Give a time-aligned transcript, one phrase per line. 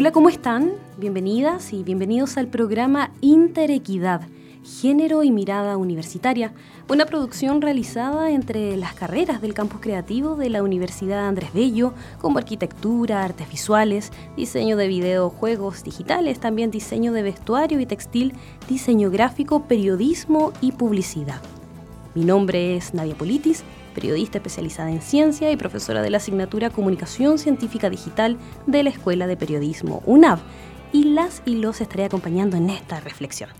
[0.00, 0.74] Hola, ¿cómo están?
[0.96, 4.20] Bienvenidas y bienvenidos al programa Interequidad,
[4.62, 6.52] Género y Mirada Universitaria,
[6.88, 12.38] una producción realizada entre las carreras del campus creativo de la Universidad Andrés Bello, como
[12.38, 18.34] arquitectura, artes visuales, diseño de videojuegos digitales, también diseño de vestuario y textil,
[18.68, 21.42] diseño gráfico, periodismo y publicidad.
[22.14, 23.64] Mi nombre es Nadia Politis
[23.98, 29.26] periodista especializada en ciencia y profesora de la asignatura Comunicación Científica Digital de la Escuela
[29.26, 30.38] de Periodismo UNAV,
[30.92, 33.50] y las y los estaré acompañando en esta reflexión.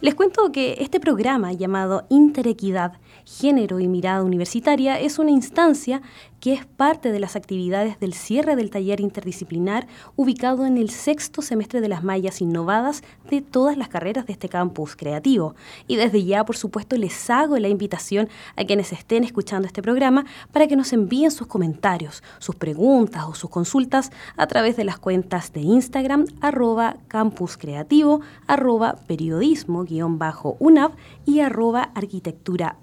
[0.00, 2.92] Les cuento que este programa llamado Interequidad,
[3.24, 6.00] Género y Mirada Universitaria es una instancia
[6.40, 11.42] que es parte de las actividades del cierre del taller interdisciplinar ubicado en el sexto
[11.42, 15.54] semestre de las mallas innovadas de todas las carreras de este campus creativo.
[15.86, 20.24] Y desde ya, por supuesto, les hago la invitación a quienes estén escuchando este programa
[20.52, 24.98] para que nos envíen sus comentarios, sus preguntas o sus consultas a través de las
[24.98, 30.92] cuentas de Instagram arroba campuscreativo, arroba periodismo-unav
[31.24, 32.76] y arroba arquitectura.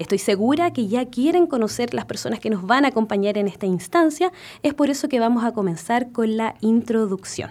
[0.00, 3.66] Estoy segura que ya quieren conocer las personas que nos van a acompañar en esta
[3.66, 7.50] instancia, es por eso que vamos a comenzar con la introducción.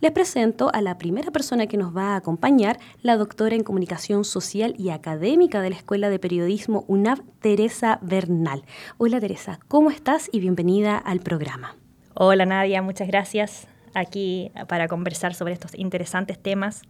[0.00, 4.24] Les presento a la primera persona que nos va a acompañar, la doctora en Comunicación
[4.24, 8.64] Social y Académica de la Escuela de Periodismo UNAV, Teresa Bernal.
[8.96, 11.76] Hola Teresa, ¿cómo estás y bienvenida al programa?
[12.14, 16.84] Hola Nadia, muchas gracias aquí para conversar sobre estos interesantes temas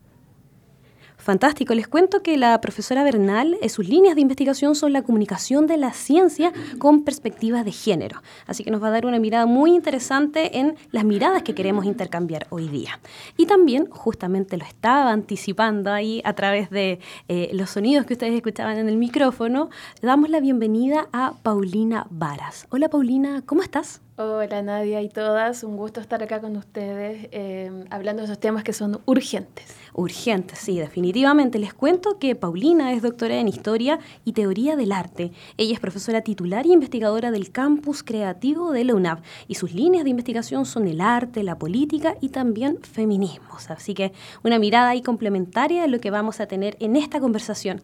[1.23, 1.73] Fantástico.
[1.73, 5.77] Les cuento que la profesora Bernal, eh, sus líneas de investigación son la comunicación de
[5.77, 8.21] la ciencia con perspectivas de género.
[8.49, 11.85] Así que nos va a dar una mirada muy interesante en las miradas que queremos
[11.85, 12.99] intercambiar hoy día.
[13.37, 18.35] Y también, justamente lo estaba anticipando ahí a través de eh, los sonidos que ustedes
[18.35, 19.71] escuchaban en el micrófono,
[20.03, 22.67] damos la bienvenida a Paulina Varas.
[22.71, 24.01] Hola Paulina, ¿cómo estás?
[24.17, 28.63] Hola Nadia y todas, un gusto estar acá con ustedes eh, hablando de esos temas
[28.63, 29.75] que son urgentes.
[29.95, 31.59] Urgentes, sí, definitivamente.
[31.59, 35.33] Les cuento que Paulina es doctora en Historia y Teoría del Arte.
[35.57, 40.05] Ella es profesora titular y investigadora del campus creativo de la UNAV y sus líneas
[40.05, 43.71] de investigación son el arte, la política y también feminismos.
[43.71, 44.13] Así que
[44.45, 47.81] una mirada ahí complementaria a lo que vamos a tener en esta conversación.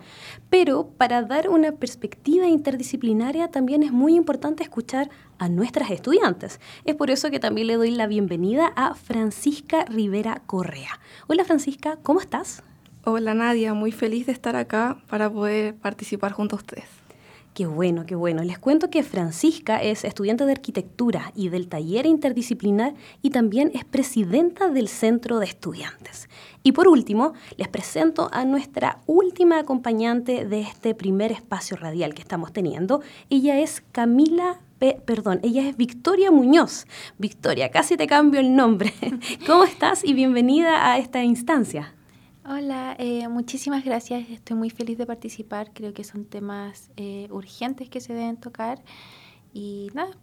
[0.50, 5.08] Pero para dar una perspectiva interdisciplinaria también es muy importante escuchar
[5.38, 6.60] a nuestras estudiantes.
[6.84, 11.00] Es por eso que también le doy la bienvenida a Francisca Rivera Correa.
[11.26, 12.62] Hola Francisca, ¿cómo estás?
[13.04, 16.88] Hola Nadia, muy feliz de estar acá para poder participar junto a ustedes.
[17.58, 18.44] Qué bueno, qué bueno.
[18.44, 23.84] Les cuento que Francisca es estudiante de arquitectura y del taller interdisciplinar y también es
[23.84, 26.28] presidenta del centro de estudiantes.
[26.62, 32.22] Y por último, les presento a nuestra última acompañante de este primer espacio radial que
[32.22, 33.00] estamos teniendo.
[33.28, 36.86] Ella es Camila perdón, ella es Victoria Muñoz.
[37.18, 38.92] Victoria, casi te cambio el nombre.
[39.46, 41.94] ¿Cómo estás y bienvenida a esta instancia?
[42.44, 44.30] Hola, eh, muchísimas gracias.
[44.30, 45.70] Estoy muy feliz de participar.
[45.74, 48.82] Creo que son temas eh, urgentes que se deben tocar.
[49.52, 50.16] Y nada,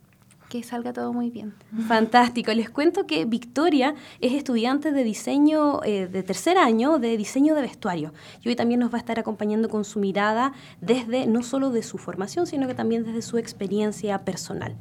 [0.50, 1.54] que salga todo muy bien.
[1.88, 2.54] Fantástico.
[2.54, 7.62] Les cuento que Victoria es estudiante de diseño eh, de tercer año de diseño de
[7.62, 8.14] vestuario
[8.44, 11.84] y hoy también nos va a estar acompañando con su mirada desde no solo de
[11.84, 14.76] su formación, sino que también desde su experiencia personal.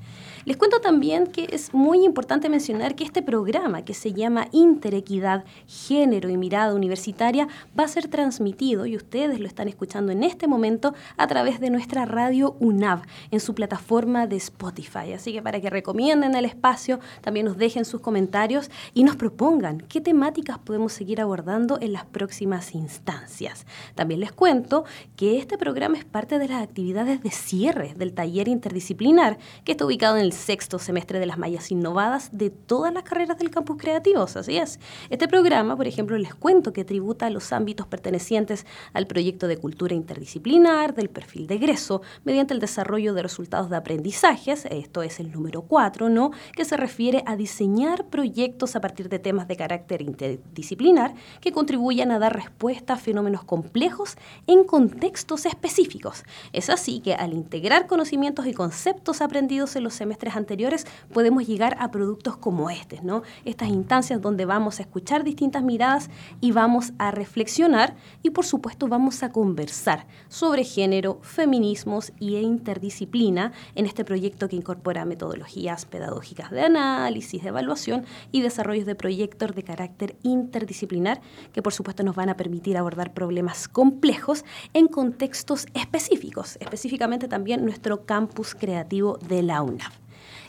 [0.45, 5.45] Les cuento también que es muy importante mencionar que este programa que se llama Interequidad,
[5.67, 10.47] Género y Mirada Universitaria va a ser transmitido y ustedes lo están escuchando en este
[10.47, 15.15] momento a través de nuestra radio UNAV en su plataforma de Spotify.
[15.15, 19.79] Así que para que recomienden el espacio, también nos dejen sus comentarios y nos propongan
[19.79, 23.65] qué temáticas podemos seguir abordando en las próximas instancias.
[23.95, 24.85] También les cuento
[25.17, 29.87] que este programa es parte de las actividades de cierre del taller interdisciplinar que está
[29.87, 33.77] ubicado en el sexto semestre de las mallas innovadas de todas las carreras del campus
[33.79, 34.79] creativos, así es.
[35.11, 39.57] Este programa, por ejemplo, les cuento que tributa a los ámbitos pertenecientes al proyecto de
[39.57, 45.21] cultura interdisciplinar, del perfil de egreso, mediante el desarrollo de resultados de aprendizajes, esto es
[45.21, 46.31] el número 4, ¿no?
[46.55, 52.11] que se refiere a diseñar proyectos a partir de temas de carácter interdisciplinar que contribuyan
[52.11, 54.17] a dar respuesta a fenómenos complejos
[54.47, 56.25] en contextos específicos.
[56.53, 61.77] Es así que al integrar conocimientos y conceptos aprendidos en los semestres anteriores, podemos llegar
[61.79, 63.23] a productos como este, ¿no?
[63.45, 66.11] Estas instancias donde vamos a escuchar distintas miradas
[66.41, 73.53] y vamos a reflexionar y por supuesto vamos a conversar sobre género, feminismos y interdisciplina
[73.75, 79.55] en este proyecto que incorpora metodologías pedagógicas de análisis, de evaluación y desarrollos de proyectos
[79.55, 81.21] de carácter interdisciplinar
[81.53, 87.65] que por supuesto nos van a permitir abordar problemas complejos en contextos específicos, específicamente también
[87.65, 89.93] nuestro campus creativo de la UNAV.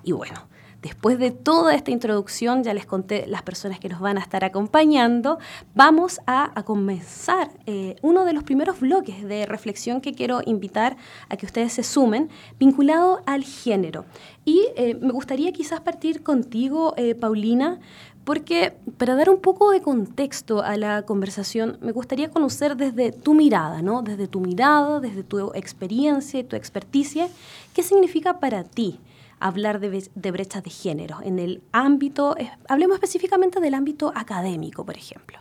[0.06, 0.48] Y bueno,
[0.84, 4.44] después de toda esta introducción, ya les conté las personas que nos van a estar
[4.44, 5.40] acompañando,
[5.74, 10.96] vamos a, comenzar eh, uno de los primeros bloques de reflexión que quiero invitar
[11.28, 12.30] a que ustedes se sumen,
[12.60, 14.06] vinculado al género.
[14.46, 17.80] Y eh, me gustaría quizás partir contigo, eh, Paulina,
[18.24, 23.34] porque para dar un poco de contexto a la conversación, me gustaría conocer desde tu
[23.34, 24.04] mirada, ¿no?
[24.04, 27.28] Desde tu mirada, desde tu experiencia y tu experticia,
[27.74, 29.00] ¿qué significa para ti
[29.47, 32.36] hablar de, brechas de género en el ámbito,
[32.68, 35.38] hablemos específicamente del ámbito académico, por ejemplo?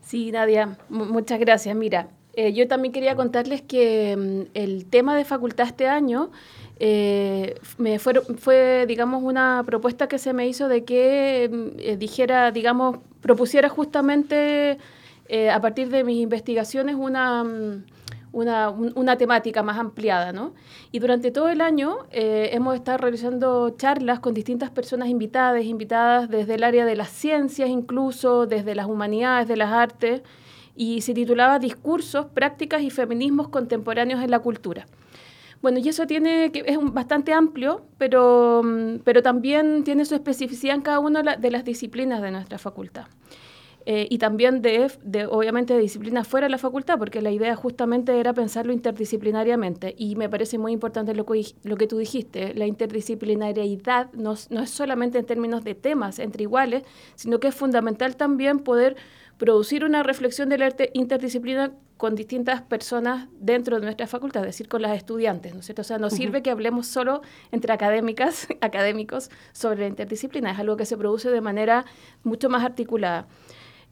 [0.00, 1.76] Sí, Nadia, muchas gracias.
[1.76, 6.30] Mira, eh, yo también quería contarles que mm, el tema de facultad este año
[6.78, 11.96] eh, me fue, fue, digamos, una propuesta que se me hizo de que mm, eh,
[11.98, 14.78] dijera, digamos, propusiera justamente
[15.50, 17.84] a partir de mis investigaciones una, mm,
[18.32, 20.54] una, una, temática más ampliada, ¿no?
[20.90, 26.54] Y durante todo el año hemos estado realizando charlas con distintas personas invitadas, invitadas desde
[26.54, 30.22] el área de las ciencias incluso, desde las humanidades, de las artes,
[30.74, 34.86] y se titulaba Discursos, Prácticas y Feminismos Contemporáneos en la Cultura.
[35.60, 40.74] Bueno, y eso tiene que es bastante amplio, pero, mm, pero también tiene su especificidad
[40.74, 43.06] en cada una de las disciplinas de nuestra facultad.
[43.84, 47.56] Eh, y también de, de, obviamente, de disciplinas fuera de la facultad, porque la idea
[47.56, 49.94] justamente era pensarlo interdisciplinariamente.
[49.96, 54.62] Y me parece muy importante lo que, lo que tú dijiste, la interdisciplinariedad no, no
[54.62, 56.84] es solamente en términos de temas entre iguales,
[57.14, 58.96] sino que es fundamental también poder
[59.38, 64.68] producir una reflexión del arte interdisciplina con distintas personas dentro de nuestra facultad, es decir,
[64.68, 65.82] con las estudiantes, ¿no es cierto?
[65.82, 70.76] O sea, no sirve que hablemos solo entre académicas, académicos sobre la interdisciplina, es algo
[70.76, 71.84] que se produce de manera
[72.24, 73.26] mucho más articulada.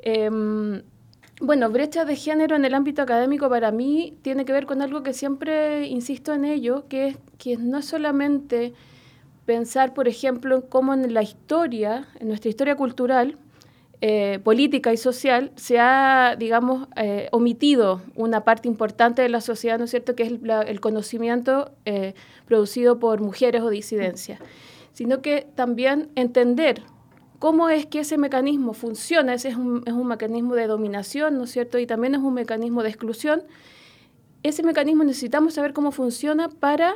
[0.02, 0.82] Em,
[1.40, 5.02] bueno, brecha de género en el ámbito académico para mí tiene que ver con algo
[5.02, 8.74] que siempre insisto en ello, que es que no solamente
[9.46, 13.38] pensar, por ejemplo, en cómo en la historia, en nuestra historia cultural,
[14.02, 19.78] eh, política y social se ha, digamos, eh, omitido una parte importante de la sociedad,
[19.78, 22.14] ¿no es cierto?, que es el, conocimiento eh,
[22.46, 24.40] producido por mujeres o disidencias,
[24.92, 26.82] sino que también entender
[27.40, 31.44] cómo es que ese mecanismo funciona, ese es un, es un mecanismo de dominación, ¿no
[31.44, 33.42] es cierto?, y también es un mecanismo de exclusión.
[34.44, 36.94] Ese mecanismo necesitamos saber cómo funciona para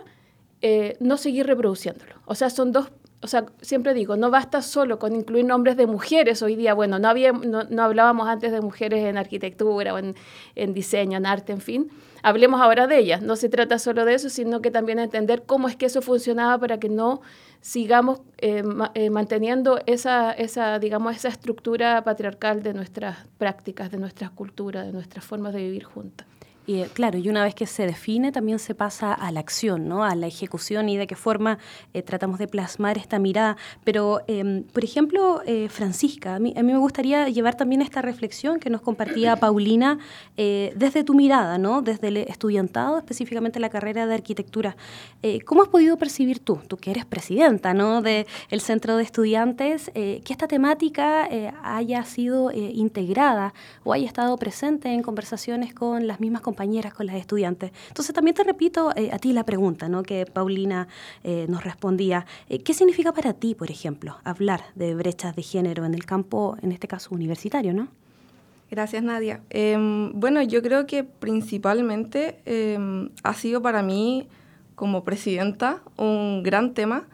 [1.01, 2.15] no seguir reproduciéndolo.
[2.25, 2.91] O sea, son dos
[3.25, 6.75] o sea, siempre digo, no basta solo con incluir nombres de mujeres hoy día.
[6.75, 9.95] Bueno, no, había, no, hablábamos antes de mujeres en arquitectura
[10.55, 11.91] en, diseño, en arte, en fin.
[12.23, 13.23] Hablemos ahora de ellas.
[13.23, 16.59] No se trata solo de eso, sino que también entender cómo es que eso funcionaba
[16.59, 17.23] para que no
[17.65, 18.63] sigamos eh,
[18.93, 24.93] eh, manteniendo esa, esa, digamos, esa estructura patriarcal de nuestras prácticas, de nuestras culturas, de
[24.93, 26.27] nuestras formas de vivir juntas.
[26.67, 29.89] Y eh, claro, y una vez que se define, también se pasa a la acción,
[29.89, 30.05] ¿no?
[30.05, 31.59] a la ejecución y de qué forma
[31.93, 33.57] eh, tratamos de plasmar esta mirada.
[33.85, 38.01] Pero, em, por ejemplo, eh, Francisca, a mí, a mí, me gustaría llevar también esta
[38.01, 39.99] reflexión que nos compartía Paulina
[40.37, 41.83] desde tu mirada, ¿no?
[41.83, 44.77] desde el estudiantado, específicamente la carrera de arquitectura.
[45.45, 48.03] ¿Cómo has podido percibir tú, tú que eres presidenta ¿no?
[48.03, 48.27] del
[48.61, 51.29] Centro de Estudiantes, que esta temática
[51.63, 56.54] haya sido integrada o haya estado presente en conversaciones con las mismas compañeras,
[56.95, 57.73] con las estudiantes.
[57.89, 60.03] Entonces también te repito eh, a ti la pregunta ¿no?
[60.03, 60.89] que Paulina
[61.23, 62.27] eh, nos respondía.
[62.49, 66.57] Eh, ¿Qué significa para ti, por ejemplo, hablar de brechas de género en el campo,
[66.63, 67.75] en este caso universitario?
[67.75, 67.89] ¿no?
[68.71, 69.41] Gracias, Nadia.
[69.51, 74.27] Em, bueno, yo creo que principalmente em, ha sido para mí,
[74.75, 77.07] como presidenta, un gran tema.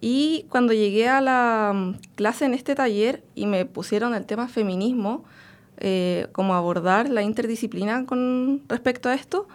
[0.00, 4.48] Y cuando llegué a la mm, clase en este taller y me pusieron el tema
[4.48, 5.24] feminismo,
[5.78, 9.48] eh, cómo abordar la interdisciplina con respecto a esto,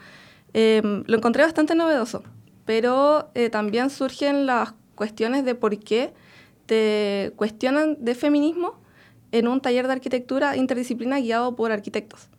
[0.53, 2.23] em, lo encontré bastante novedoso,
[2.65, 6.13] pero eh, también surgen las cuestiones de por qué
[6.65, 8.75] te cuestionan de feminismo
[9.31, 12.29] en un taller de arquitectura interdisciplina guiado por arquitectos.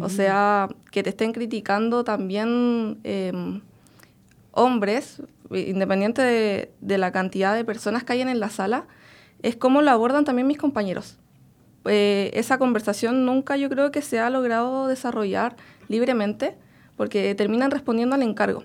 [0.00, 3.60] O sea, que te estén criticando también em,
[4.52, 5.20] hombres,
[5.50, 8.86] independiente de, de, la cantidad de personas que hay en la sala,
[9.42, 11.18] es cómo lo abordan también mis compañeros.
[11.86, 15.56] Eh, esa conversación nunca yo creo que se ha logrado desarrollar
[15.88, 16.56] libremente
[16.96, 18.64] porque terminan respondiendo al encargo.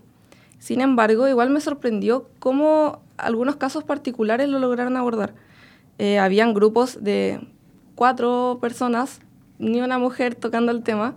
[0.60, 5.34] Sin embargo, igual me sorprendió cómo algunos casos particulares lo lograron abordar.
[5.98, 7.40] Eh, habían grupos de
[7.96, 9.22] cuatro personas,
[9.60, 11.16] ni una mujer tocando el tema,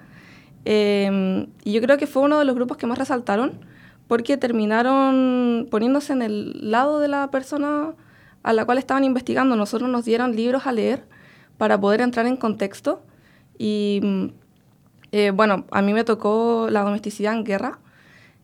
[0.65, 3.59] eh, y yo creo que fue uno de los grupos que más resaltaron
[4.07, 7.95] porque terminaron poniéndose en el lado de la persona
[8.43, 9.55] a la cual estaban investigando.
[9.55, 11.05] Nosotros nos dieron libros a leer
[11.59, 13.03] para poder entrar en contexto.
[13.59, 14.27] Y mm,
[15.13, 17.79] eh, bueno, a mí me tocó la domesticidad en guerra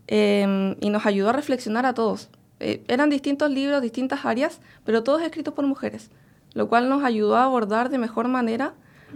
[0.06, 2.28] em, y nos ayudó a reflexionar a todos,
[2.61, 6.11] Eh, eran distintos libros, distintas áreas, pero todos escritos por mujeres,
[6.54, 8.75] lo cual nos ayudó a abordar de mejor manera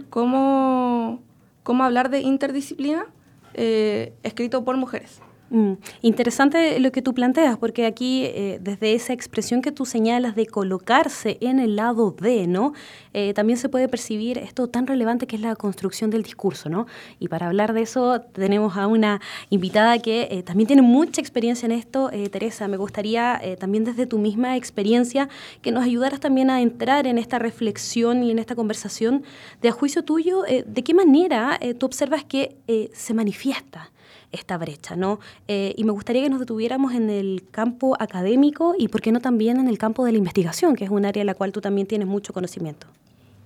[0.09, 1.21] cómo,
[1.63, 3.05] cómo hablar de interdisciplina
[3.53, 5.21] eh, escrito por mujeres.
[5.51, 10.35] Mm, interesante lo que tú planteas, porque aquí, eh, desde esa expresión que tú señalas
[10.35, 12.73] de colocarse en el lado de, ¿no?
[13.13, 16.85] Eh, también se puede percibir esto tan relevante que es la construcción del discurso, ¿no?
[17.19, 21.65] Y para hablar de eso, tenemos a una invitada que eh, también tiene mucha experiencia
[21.65, 22.11] en esto.
[22.31, 25.29] Teresa, me gustaría también desde tu misma experiencia
[25.61, 29.23] que nos ayudaras también a entrar en esta reflexión y en esta conversación
[29.61, 32.57] de a juicio tuyo, de qué manera tú observas que
[32.93, 33.91] se manifiesta
[34.31, 35.19] esta brecha, ¿no?
[35.47, 39.19] Eh, y me gustaría que nos detuviéramos en el campo académico y, ¿por qué no
[39.19, 41.61] también en el campo de la investigación, que es un área en la cual tú
[41.61, 42.87] también tienes mucho conocimiento?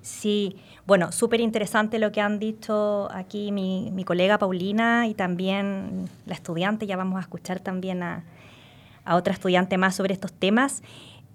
[0.02, 6.34] Sí, bueno, súper interesante lo que han dicho aquí mi, colega Paulina y también la
[6.34, 8.26] estudiante, ya vamos a escuchar también a,
[9.06, 10.84] a otra estudiante más sobre estos temas.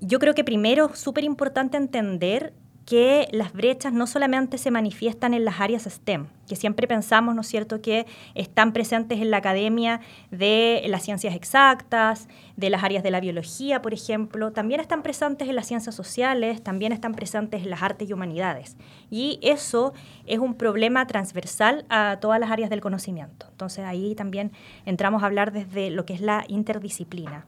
[0.01, 2.53] Yo creo que primero súper importante entender
[2.89, 7.43] que las brechas no solamente se manifiestan en las áreas STEM, que siempre pensamos, ¿no
[7.43, 13.03] es cierto?, que están presentes en la academia de las ciencias exactas, de las áreas
[13.03, 17.63] de la biología, por ejemplo, también están presentes en las ciencias sociales, también están presentes
[17.63, 18.79] en las artes y humanidades.
[19.11, 19.93] Y eso
[20.25, 23.49] es un problema transversal a todas las áreas del conocimiento.
[23.51, 24.51] Entonces ahí también
[24.87, 27.45] entramos a hablar desde lo que es la interdisciplina.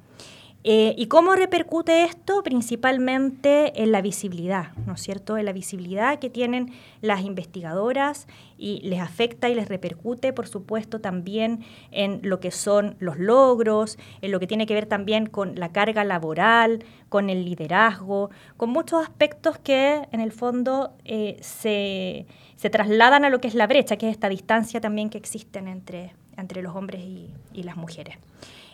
[0.62, 2.42] Eh, ¿Y cómo repercute esto?
[2.42, 5.38] Principalmente en la visibilidad, ¿no es cierto?
[5.38, 8.26] En la visibilidad que tienen las investigadoras
[8.58, 13.98] y les afecta y les repercute, por supuesto, también en lo que son los logros,
[14.20, 18.68] en lo que tiene que ver también con la carga laboral, con el liderazgo, con
[18.68, 22.26] muchos aspectos que en el fondo eh, se,
[22.68, 26.12] trasladan a lo que es la brecha, que es esta distancia también que existen entre,
[26.36, 28.18] entre los hombres y, y las mujeres.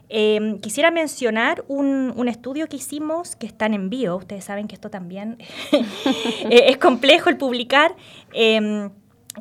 [0.08, 4.16] Em, quisiera mencionar un, estudio que hicimos que está en envío.
[4.16, 5.38] Ustedes saben que esto también
[5.72, 7.94] eh, es complejo el publicar.
[8.32, 8.90] Em,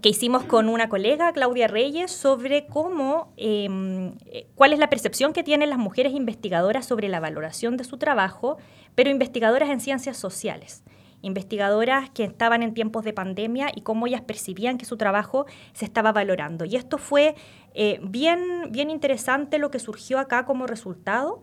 [0.01, 5.31] que hicimos con una colega, Claudia Reyes, sobre cómo, em, eh, cuál es la percepción
[5.31, 8.57] que tienen las mujeres investigadoras sobre la valoración de su trabajo,
[8.93, 10.83] pero investigadoras en ciencias sociales
[11.25, 15.85] investigadoras que estaban en tiempos de pandemia y cómo ellas percibían que su trabajo se
[15.85, 16.65] estaba valorando.
[16.65, 17.35] Y esto fue
[17.73, 18.39] eh, bien,
[18.69, 21.41] bien interesante lo que surgió acá como resultado,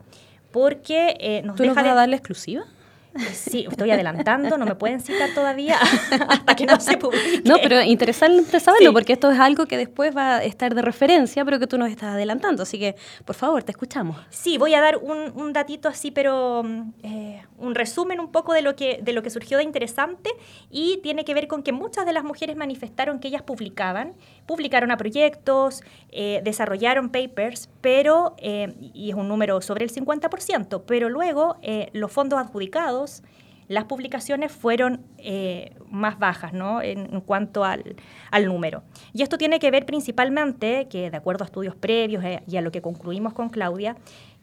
[0.53, 2.65] porque eh, nos ¿Tú deja nos vas a dar la exclusiva?
[3.33, 5.79] Sí, estoy adelantando, no me pueden citar todavía
[6.29, 7.43] hasta que no se publique.
[7.45, 11.45] No, pero interesante saberlo, porque esto es algo que después va a estar de referencia,
[11.45, 12.63] pero que tú nos estás adelantando.
[12.63, 14.17] Así que, por favor, te escuchamos.
[14.31, 18.53] Sí, voy a dar un, un datito así, pero mm, eh, un resumen un poco
[18.55, 20.31] de lo, que, de lo que surgió de interesante
[20.71, 24.15] y tiene que ver con que muchas de las mujeres manifestaron que ellas publicaban,
[24.47, 30.83] publicaron a proyectos, eh, desarrollaron papers, pero, eh, y es un número sobre el 50%,
[30.87, 31.57] pero luego
[31.93, 33.23] los fondos adjudicados
[33.73, 36.83] las publicaciones fueron eh, más bajas ¿no?
[36.83, 37.97] en, cuanto al,
[38.45, 38.83] número.
[39.15, 42.61] Y esto tiene que ver principalmente, que de acuerdo a estudios previos eh, y a
[42.61, 43.97] lo que concluimos con Claudia,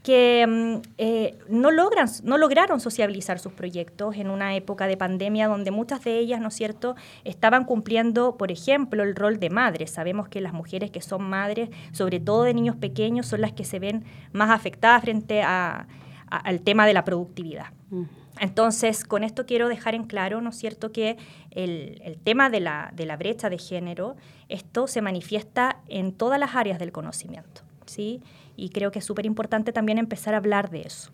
[0.04, 5.48] que mm, eh, no, logran, no lograron sociabilizar sus proyectos en una época de pandemia
[5.48, 9.92] donde muchas de ellas, ¿no es cierto?, estaban cumpliendo, por ejemplo, el rol de madres.
[9.92, 13.66] Sabemos que las mujeres que son madres, sobre todo de niños pequeños, son las que
[13.66, 17.68] se ven más afectadas frente al tema de la productividad.
[17.90, 18.04] Mm.
[18.40, 21.18] Entonces, con esto quiero dejar en claro, ¿no es cierto?, que
[21.52, 24.16] el, tema de la, de la, brecha de género,
[24.48, 28.22] esto se manifiesta en todas las áreas del conocimiento, ¿sí?
[28.60, 31.12] Y creo que es súper importante también empezar a hablar de eso.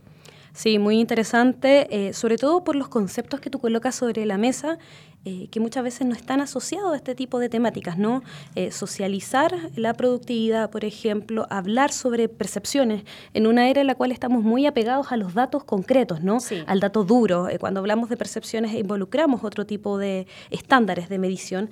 [0.56, 4.78] Sí, muy interesante, eh, sobre todo por los conceptos que tú colocas sobre la mesa,
[5.26, 8.24] eh, que muchas veces no están asociados a este tipo de temáticas, ¿no?
[8.56, 14.14] Eh, socializar la productividad, por ejemplo, hablar sobre percepciones en una era en la cual
[14.14, 16.38] estamos muy apegados a los datos concretos, ¿no?
[16.68, 17.50] Al dato duro.
[17.60, 21.70] cuando hablamos de percepciones involucramos otro tipo de estándares de medición.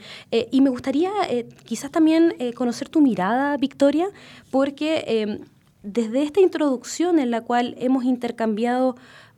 [0.51, 1.11] y me gustaría
[1.63, 4.07] quizás también conocer tu mirada, Victoria,
[4.51, 5.39] porque
[5.83, 8.95] desde esta introducción en la cual hemos intercambiado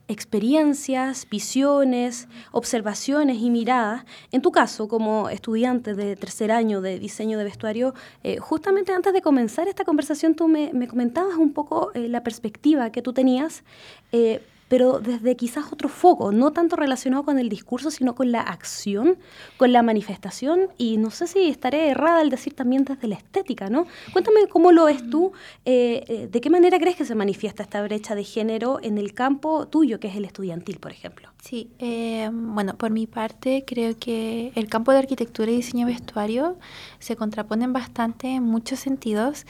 [0.08, 4.04] experiencias, visiones, observaciones y miradas.
[4.30, 9.12] En tu caso, como estudiante de tercer año de diseño de vestuario, eh, justamente antes
[9.12, 13.64] de comenzar esta conversación tú me, comentabas un poco eh, la perspectiva que tú tenías
[14.12, 18.40] eh, pero desde quizás otro foco, no tanto relacionado con el discurso, sino con la
[18.40, 19.16] acción,
[19.56, 23.70] con la manifestación, y no sé si estaré errada al decir también desde la estética,
[23.70, 23.86] ¿no?
[24.12, 25.32] Cuéntame cómo lo ves tú,
[25.64, 29.14] eh, eh, de qué manera crees que se manifiesta esta brecha de género en el
[29.14, 31.28] campo tuyo, que es el estudiantil, por ejemplo.
[31.42, 36.58] Sí, eh, bueno, por mi parte creo que el campo de arquitectura y diseño vestuario
[36.98, 39.46] se contraponen bastante en muchos sentidos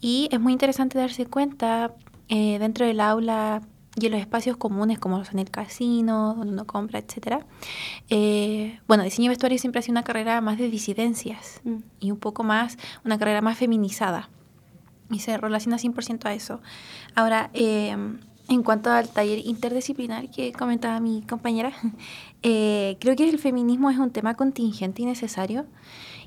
[0.00, 1.94] y es muy interesante darse cuenta
[2.28, 3.62] dentro del aula
[3.98, 7.44] y en los espacios comunes como son el casino, donde uno compra, etc.
[8.10, 11.76] Eh, bueno, diseño vestuario siempre ha sido una carrera más de disidencias mm.
[12.00, 14.28] y un poco más, una carrera más feminizada.
[15.10, 16.60] Y se relaciona 100% a eso.
[17.14, 17.96] Ahora, eh,
[18.48, 21.72] en cuanto al taller interdisciplinar que comentaba mi compañera,
[22.42, 25.66] eh, creo que el feminismo es un tema contingente y necesario.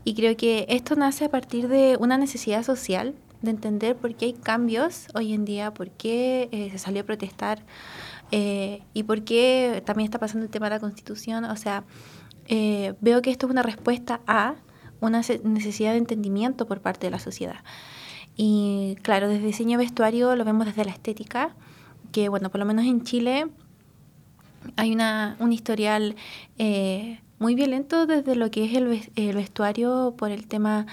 [0.06, 4.25] Y creo que esto nace a partir de una necesidad social de entender por qué
[4.25, 7.63] hay cambios hoy en día, por qué eh, se salió a protestar
[8.31, 11.46] eh, y por qué también está pasando el tema de la constitución.
[11.46, 11.84] O sea,
[12.48, 14.55] eh, veo que esto es una respuesta a
[15.00, 17.63] una necesidad de entendimiento por parte de la sociedad.
[18.36, 21.55] Y claro, desde diseño vestuario lo vemos desde la estética,
[22.12, 23.48] que bueno, por lo menos en Chile
[24.75, 26.15] hay una, un historial
[27.38, 30.86] muy violento desde lo que es el, el vestuario por el tema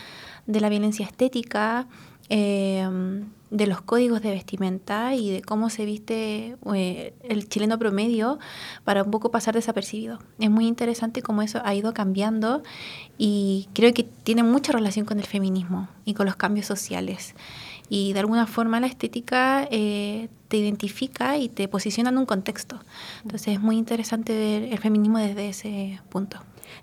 [0.47, 1.89] de la violencia estética,
[2.29, 2.89] eh,
[3.51, 8.39] de los códigos de vestimenta y de cómo se viste eh, el chileno promedio
[8.85, 10.19] para un poco pasar desapercibido.
[10.39, 12.63] Es muy interesante cómo eso ha ido cambiando
[13.19, 17.35] y creo que tiene mucha relación con el feminismo y con los cambios sociales.
[17.89, 22.81] Y de alguna forma la estética eh, te identifica y te posiciona en un contexto.
[23.23, 26.39] Entonces es muy interesante ver el feminismo desde ese punto.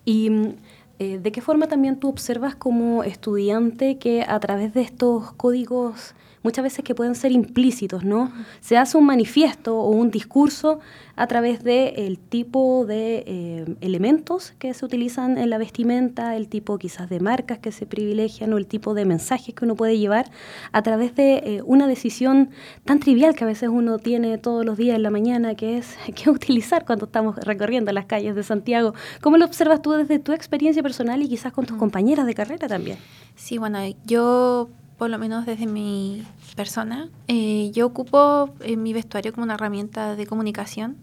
[0.05, 0.55] Y mm,
[0.99, 6.13] eh, ¿De qué forma también tú observas como estudiante que a través de estos códigos
[6.43, 8.31] muchas veces que pueden ser implícitos, ¿no?
[8.61, 10.79] Se hace un manifiesto o un discurso
[11.15, 16.47] a través del el tipo de eh, elementos que se utilizan en la vestimenta, el
[16.47, 19.97] tipo quizás de marcas que se privilegian o el tipo de mensajes que uno puede
[19.97, 20.31] llevar
[20.71, 22.49] a través de eh, una decisión
[22.83, 25.95] tan trivial que a veces uno tiene todos los días en la mañana, que es
[26.15, 28.93] qué utilizar cuando estamos recorriendo las calles de Santiago.
[29.21, 32.67] ¿Cómo lo observas tú desde tu experiencia personal y quizás con tus compañeras de carrera
[32.67, 32.97] también?
[33.35, 34.69] Sí, bueno, yo
[35.03, 36.23] por lo menos desde mi
[36.55, 40.95] persona, eh, yo ocupo en mi vestuario como una herramienta de comunicación.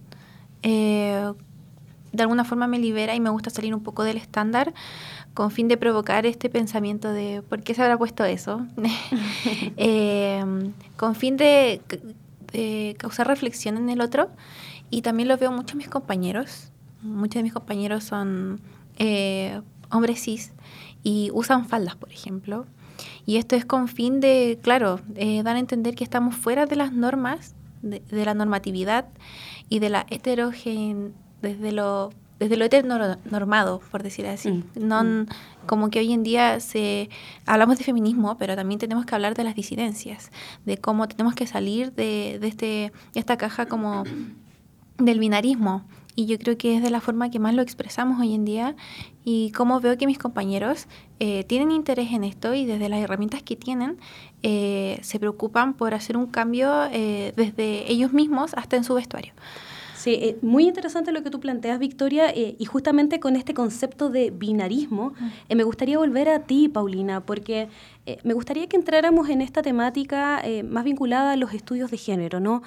[0.62, 1.30] Eh,
[2.11, 4.73] de alguna forma me libera y me gusta salir un poco del estándar
[5.34, 8.67] con fin de provocar este pensamiento de por qué se habrá puesto eso,
[9.76, 10.43] eh,
[10.97, 11.82] con fin de,
[12.97, 14.30] causar reflexión en el otro
[14.89, 16.73] y también lo veo mucho en mis compañeros.
[17.02, 18.63] Muchos de mis compañeros son
[19.91, 20.52] hombres cis
[21.02, 22.65] y usan faldas, por ejemplo.
[23.26, 26.76] Y esto es con fin de, claro, eh, dar a entender que estamos fuera de
[26.76, 29.06] las normas, de, la normatividad
[29.69, 34.50] y de la heterogen, desde lo desde lo heteronormado, por decir así.
[34.50, 35.26] Mm, no, mm.
[35.67, 37.10] Como que hoy en día se
[37.45, 40.30] hablamos de feminismo, pero también tenemos que hablar de las disidencias,
[40.65, 44.04] de cómo tenemos que salir de, de este, esta caja como
[44.97, 45.84] del binarismo
[46.21, 48.76] y yo creo que es de la forma que más lo expresamos hoy en día
[49.25, 50.87] y como veo que mis compañeros
[51.19, 53.97] eh, tienen interés en esto y desde las herramientas que tienen
[54.43, 59.33] eh, se preocupan por hacer un cambio eh, desde ellos mismos hasta en su vestuario.
[60.00, 64.09] Sí, eh, muy interesante lo que tú planteas, Victoria, eh, y justamente con este concepto
[64.09, 65.13] de binarismo,
[65.50, 67.69] eh, me gustaría volver a ti, Paulina, porque
[68.25, 72.63] me gustaría que entráramos en esta temática más vinculada a los estudios de género, ¿no?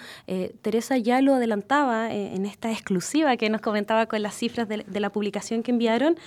[0.62, 5.00] Teresa ya lo adelantaba en esta exclusiva que nos comentaba con las cifras de, de
[5.00, 6.18] la publicación que enviaron,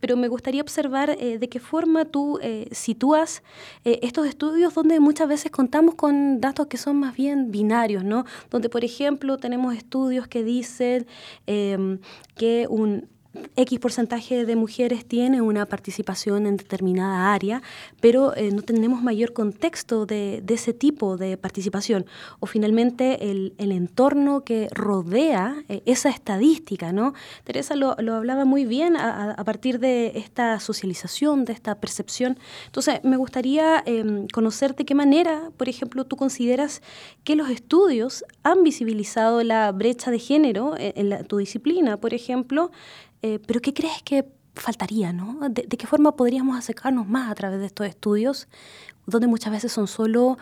[0.00, 2.38] pero me gustaría observar de qué forma tú
[2.70, 3.42] sitúas
[3.84, 8.24] estos estudios donde muchas veces contamos con datos que son más bien binarios, ¿no?
[8.50, 11.06] Donde, por ejemplo, tenemos estudios que dicen
[11.46, 13.08] que un
[13.56, 17.62] X porcentaje de mujeres tiene una participación en determinada área,
[18.00, 22.06] pero eh, no tenemos mayor contexto de, ese tipo de participación.
[22.38, 27.14] O finalmente el, entorno que rodea eh, esa estadística, ¿no?
[27.42, 32.38] Teresa lo, hablaba muy bien a, partir de esta socialización, de esta percepción.
[32.66, 36.82] Entonces, me gustaría em, conocer de qué manera, por ejemplo, tú consideras
[37.24, 42.70] que los estudios han visibilizado la brecha de género en, en tu disciplina, por ejemplo,
[43.26, 45.38] eh, pero ¿qué crees que faltaría, no?
[45.48, 48.48] ¿De, qué forma podríamos acercarnos más a través de estos estudios,
[49.06, 50.36] donde muchas veces son solo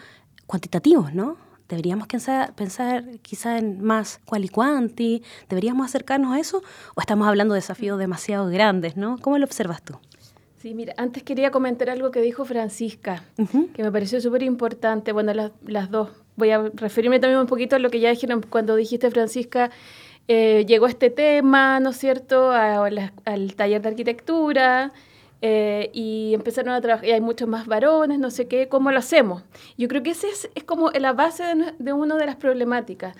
[0.47, 1.37] cuantitativos, ¿no?
[1.69, 6.61] Deberíamos pensar, pensar quizá en más cual y cuanti, deberíamos acercarnos a eso,
[6.97, 9.17] o estamos hablando de desafíos demasiado grandes, ¿no?
[9.19, 9.95] ¿Cómo lo observas tú?
[10.59, 13.23] Sí, mira, antes quería comentar algo que dijo Francisca,
[13.75, 15.13] que me pareció súper importante.
[15.13, 16.11] Bueno, las, las dos.
[16.35, 19.71] Voy a referirme también un poquito a lo que ya dijeron cuando dijiste, Francisca,
[20.29, 24.93] eh, llegó este tema, ¿no es cierto?, al taller de arquitectura
[25.45, 28.99] eh, y empezaron a trabajar, y hay muchos más varones, no sé qué, ¿cómo lo
[28.99, 29.43] hacemos?
[29.77, 31.43] Yo creo que esa es, como la base
[31.79, 33.17] de, una de las problemáticas.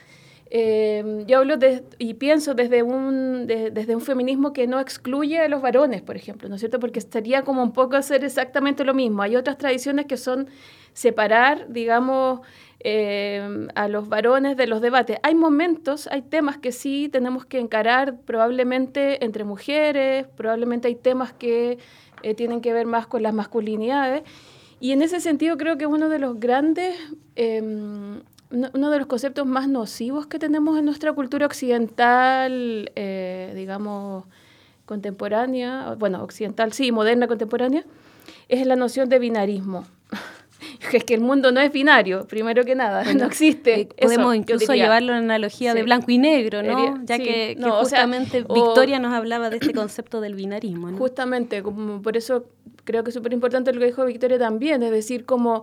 [0.55, 1.55] Eh, yo hablo
[1.99, 6.49] y pienso desde un, desde un feminismo que no excluye a los varones, por ejemplo,
[6.49, 6.79] ¿no es cierto?
[6.79, 9.23] Porque estaría como un poco hacer exactamente lo mismo.
[9.23, 10.49] Hay otras tradiciones que son
[10.93, 12.41] separar, digamos,
[12.85, 15.19] eh, a los varones de los debates.
[15.23, 21.33] Hay momentos, hay temas que sí tenemos que encarar probablemente entre mujeres, probablemente hay temas
[21.33, 21.79] que
[22.23, 24.23] eh, tienen que ver más con las masculinidades.
[24.81, 26.97] Y en ese sentido creo que uno de los grandes,
[27.37, 34.25] em, uno de los conceptos más nocivos que tenemos en nuestra cultura occidental, eh, digamos,
[34.87, 37.85] contemporánea, bueno, occidental, sí, moderna, contemporánea,
[38.49, 39.85] es la noción de binarismo.
[40.93, 43.81] es que el mundo no es binario, primero que nada, no existe.
[43.81, 47.05] Eh, podemos incluso llevarlo en analogía de blanco y negro, ¿no?
[47.05, 50.91] ya que, justamente Victoria nos hablaba de este concepto del binarismo.
[50.91, 50.99] ¿no?
[50.99, 52.47] Justamente, como por eso
[52.85, 55.63] creo que es súper importante lo que dijo Victoria también, es decir, como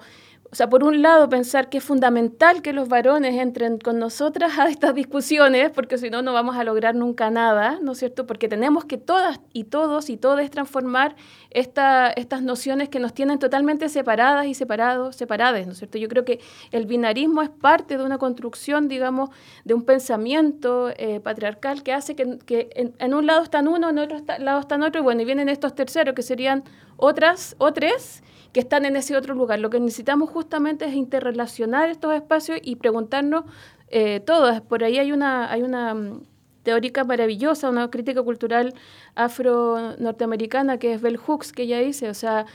[0.51, 4.57] o sea, por un lado, pensar que es fundamental que los varones entren con nosotras
[4.57, 8.25] a estas discusiones, porque si no, no vamos a lograr nunca nada, ¿no es cierto?
[8.25, 11.15] Porque tenemos que todas y todos y todas transformar
[11.51, 15.99] esta, estas nociones que nos tienen totalmente separadas y separados, separadas, ¿no es cierto?
[15.99, 16.39] Yo creo que
[16.71, 19.29] el binarismo es parte de una construcción, digamos,
[19.65, 23.99] de un pensamiento eh, patriarcal que hace que, que en, un lado están uno, en
[23.99, 26.63] otro lado están otro, y bueno, y vienen estos terceros que serían
[26.97, 29.59] otras, otras que están en ese otro lugar.
[29.59, 33.45] Lo que necesitamos justamente es interrelacionar estos espacios y preguntarnos
[33.89, 34.61] eh, todas.
[34.61, 36.23] Por ahí hay una, hay una mm,
[36.63, 38.73] teórica maravillosa, una crítica cultural
[39.15, 42.45] afro-norteamericana que es Bell Hooks, que ella dice, o sea,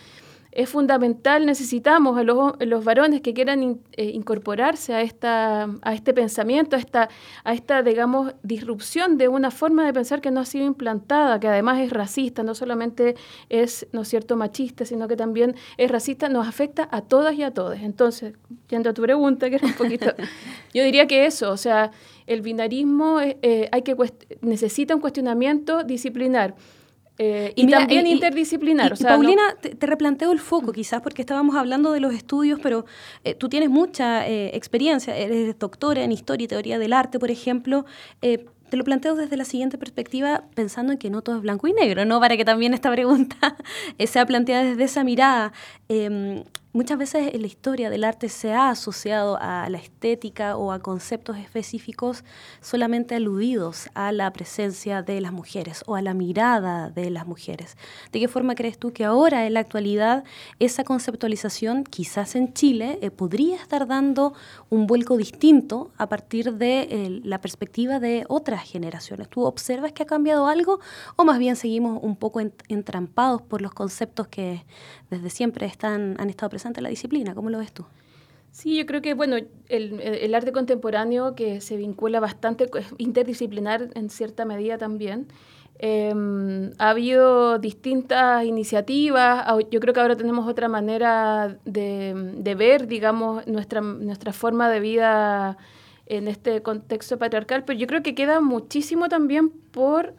[0.55, 6.15] es fundamental, necesitamos a los, los varones que quieran eh, incorporarse a, esta, a este
[6.15, 7.09] pensamiento, a esta,
[7.43, 11.49] a esta, digamos, disrupción de una forma de pensar que no ha sido implantada, que
[11.49, 13.17] además es racista, no solamente
[13.49, 17.43] es, ¿no es cierto?, machista, sino que también es racista, nos afecta a todas y
[17.43, 17.77] a todos.
[17.81, 18.35] Entonces,
[18.69, 20.15] yendo a tu pregunta, que era un poquito,
[20.73, 21.91] yo diría que eso, o sea,
[22.29, 23.97] el binarismo eh, eh, hay que
[24.41, 26.55] necesita un cuestionamiento disciplinar.
[27.19, 28.93] Eh, y, también interdisciplinar.
[28.93, 32.87] o Paulina, te, replanteo el foco quizás porque estábamos hablando de los estudios, pero
[33.23, 37.31] eh, tú tienes mucha eh, experiencia, eres doctora en historia y teoría del arte, por
[37.31, 37.85] ejemplo.
[38.21, 41.73] te lo planteo desde la siguiente perspectiva, pensando en que no todo es blanco y
[41.73, 42.19] negro, ¿no?
[42.19, 43.57] Para que también esta pregunta
[44.07, 45.53] sea planteada desde esa mirada.
[46.77, 51.37] Muchas veces la historia del arte se ha asociado a la estética o a conceptos
[51.37, 52.25] específicos
[52.61, 57.77] solamente aludidos a la presencia de las mujeres o a la mirada de las mujeres.
[58.11, 60.25] ¿De qué forma crees tú que ahora en la actualidad
[60.59, 64.35] esa conceptualización quizás en Chile eh, podría estar dando
[64.69, 69.29] un vuelco distinto a partir de eh, la perspectiva de otras generaciones?
[69.29, 70.81] ¿Tú observas que ha cambiado algo
[71.15, 74.67] o más bien seguimos un poco entrampados por los conceptos que
[75.09, 77.35] desde siempre están, han estado presentes en la disciplina.
[77.35, 77.85] ¿Cómo lo ves tú?
[78.55, 79.37] Sí, yo creo que bueno,
[79.69, 85.27] el, arte contemporáneo que se vincula bastante, interdisciplinar en cierta medida también.
[85.81, 93.45] Em, ha habido distintas iniciativas, yo creo que ahora tenemos otra manera de, ver, digamos,
[93.49, 95.59] nuestra, nuestra forma de vida
[96.07, 100.15] en este contexto patriarcal, pero yo creo que queda muchísimo también por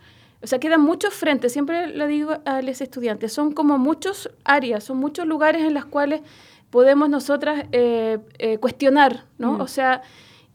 [0.45, 4.83] o sea, quedan muchos frentes, siempre lo digo a los estudiantes, son como muchos áreas,
[4.83, 6.21] son muchos lugares en los cuales
[6.69, 9.53] podemos nosotras eh, eh, cuestionar, ¿no?
[9.53, 9.61] Mm.
[9.61, 10.03] O sea,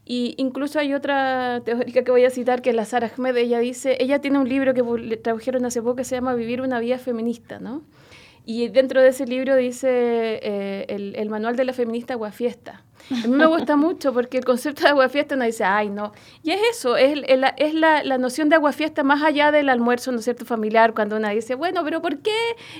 [0.05, 3.59] y incluso hay otra teórica que voy a citar, que es la Sara Ahmed, ella
[3.59, 6.97] dice, ella tiene un libro que tradujeron hace poco que se llama Vivir una vida
[6.97, 7.81] feminista, ¿no?
[8.45, 12.85] Y dentro de ese libro dice eh, el, el, manual de la feminista Guafiesta.
[13.11, 16.13] A mí me gusta mucho porque el concepto de aguafiesta no dice, ay, no.
[16.43, 17.19] Y es eso, es,
[17.57, 21.17] es la, la, noción de aguafiesta más allá del almuerzo, ¿no es cierto?, familiar, cuando
[21.17, 22.35] una dice, bueno, pero ¿por qué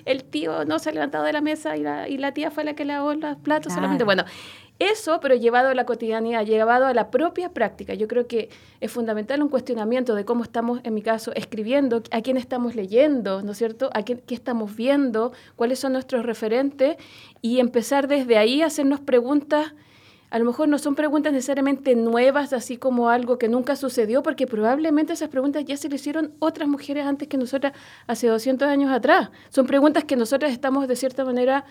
[0.05, 2.63] el tío no se ha levantado de la mesa y la, y la tía fue
[2.63, 4.03] la que lavó los platos solamente?
[4.03, 4.23] Bueno,
[4.81, 7.93] eso, pero llevado a la cotidianidad, llevado a la propia práctica.
[7.93, 12.21] Yo creo que es fundamental un cuestionamiento de cómo estamos, en mi caso, escribiendo, a
[12.21, 13.91] quién estamos leyendo, ¿no es cierto?
[13.93, 16.97] A qué, qué estamos viendo, cuáles son nuestros referentes
[17.41, 19.73] y empezar desde ahí a hacernos preguntas
[20.31, 24.47] a lo mejor no son preguntas necesariamente nuevas, así como algo que nunca sucedió, porque
[24.47, 27.73] probablemente esas preguntas ya se le hicieron otras mujeres antes que nosotras,
[28.07, 29.29] hace 200 años atrás.
[29.49, 31.65] Son preguntas que nosotras estamos de cierta manera,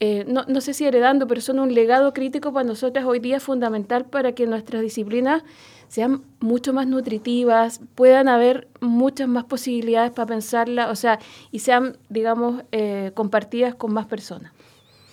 [0.00, 3.38] eh, no, no, sé si heredando, pero son un legado crítico para nosotras hoy día
[3.38, 5.44] fundamental para que nuestras disciplinas
[5.86, 11.20] sean mucho más nutritivas, puedan haber muchas más posibilidades para pensarla, o sea,
[11.52, 14.52] y sean, digamos, eh, compartidas con más personas.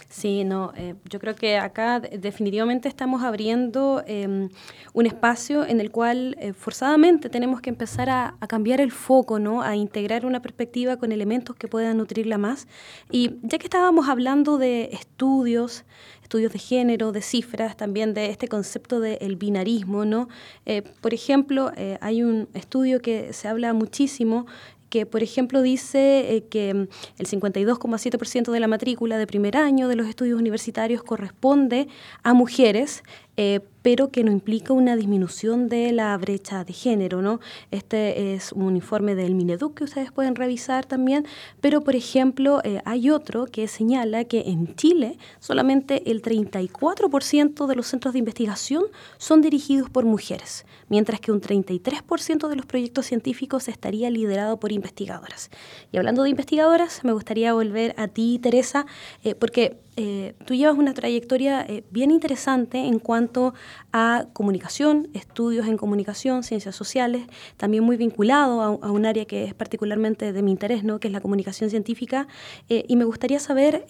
[0.10, 4.48] Sí, no, eh, yo creo que acá definitivamente estamos abriendo em,
[4.94, 9.62] un espacio en el cual eh, forzadamente tenemos que empezar a, cambiar el foco, ¿no?
[9.62, 12.68] A integrar una perspectiva con elementos que puedan nutrirla más.
[13.12, 15.84] Y ya que estábamos hablando de estudios,
[16.24, 20.30] estudios de género, de cifras, también de este concepto del binarismo, ¿no?
[20.66, 24.46] Eh, por ejemplo, hay un estudio que se habla muchísimo
[24.90, 26.88] que, por ejemplo, dice eh, que mm,
[27.20, 31.88] el 52,7% de la matrícula de primer año de los estudios universitarios corresponde
[32.24, 33.04] a mujeres
[33.38, 37.40] eh, pero que no implica una disminución de la brecha de género, ¿no?
[37.72, 41.26] Este es un informe del Mineduc que ustedes pueden revisar también,
[41.62, 47.76] pero por ejemplo eh, hay otro que señala que en Chile solamente el 34% de
[47.76, 48.84] los centros de investigación
[49.18, 54.74] son dirigidos por mujeres, mientras que un 33% de los proyectos científicos estaría liderado por
[54.74, 55.50] investigadoras.
[55.94, 58.86] Y hablando de investigadoras, me gustaría volver a ti, Teresa,
[59.24, 63.56] eh, porque eh, tú llevas una trayectoria eh, bien interesante en cuanto
[63.92, 67.26] a comunicación, estudios en comunicación, ciencias sociales,
[67.58, 71.00] también muy vinculado a, un área que es particularmente de mi interés, ¿no?
[71.00, 72.28] que es la comunicación científica.
[72.70, 73.86] y me gustaría saber,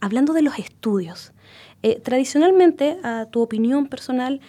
[0.00, 1.32] hablando de los estudios,
[2.02, 4.40] tradicionalmente, a tu opinión personal,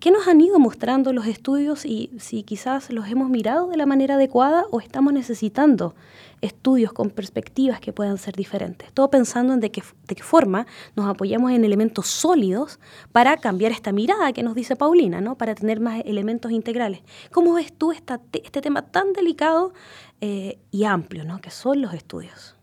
[0.00, 3.86] ¿Qué nos han ido mostrando los estudios y si quizás los hemos mirado de la
[3.86, 5.94] manera adecuada o estamos necesitando
[6.40, 8.92] estudios con perspectivas que puedan ser diferentes?
[8.92, 12.78] Todo pensando en de qué, de qué forma nos apoyamos en elementos sólidos
[13.12, 15.36] para cambiar esta mirada que nos dice Paulina, ¿no?
[15.36, 17.00] para tener más elementos integrales.
[17.32, 19.72] ¿Cómo ves tú este tema tan delicado
[20.20, 21.40] eh, y amplio ¿no?
[21.40, 22.58] que son los estudios?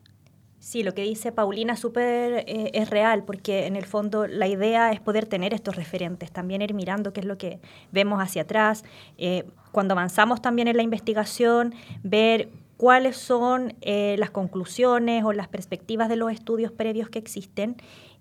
[0.65, 4.91] Sí, lo que dice Paulina súper eh, es real, porque en el fondo la idea
[4.91, 7.59] es poder tener estos referentes, también ir mirando qué es lo que
[7.91, 8.83] vemos hacia atrás.
[9.19, 15.47] Eh, cuando avanzamos también en la investigación, ver cuáles son eh, las conclusiones o las
[15.47, 17.77] perspectivas de los estudios previos que existen.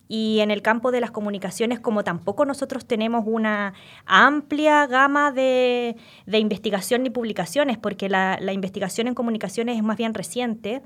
[0.07, 3.73] Y en el campo de las comunicaciones, como tampoco nosotros tenemos una
[4.05, 10.83] amplia gama de, investigación y publicaciones, porque la, investigación en comunicaciones es más bien reciente,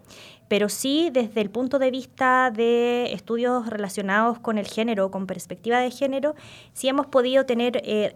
[0.47, 5.81] pero sí desde el punto de vista de estudios relacionados con el género, con perspectiva
[5.81, 6.37] de género,
[6.73, 7.83] sí hemos podido tener...
[7.85, 8.15] Eh,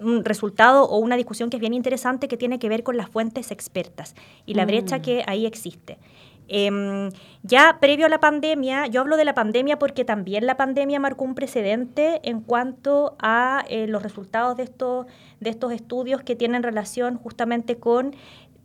[0.00, 3.08] un resultado o una discusión que es bien interesante que tiene que ver con las
[3.08, 4.14] fuentes expertas
[4.46, 5.02] y la brecha mm.
[5.02, 5.98] que ahí existe.
[6.48, 7.10] Em,
[7.42, 11.24] ya previo a la pandemia, yo hablo de la pandemia porque también la pandemia marcó
[11.24, 15.06] un precedente en cuanto a eh, los resultados de estos,
[15.40, 18.14] de estos estudios que tienen relación justamente con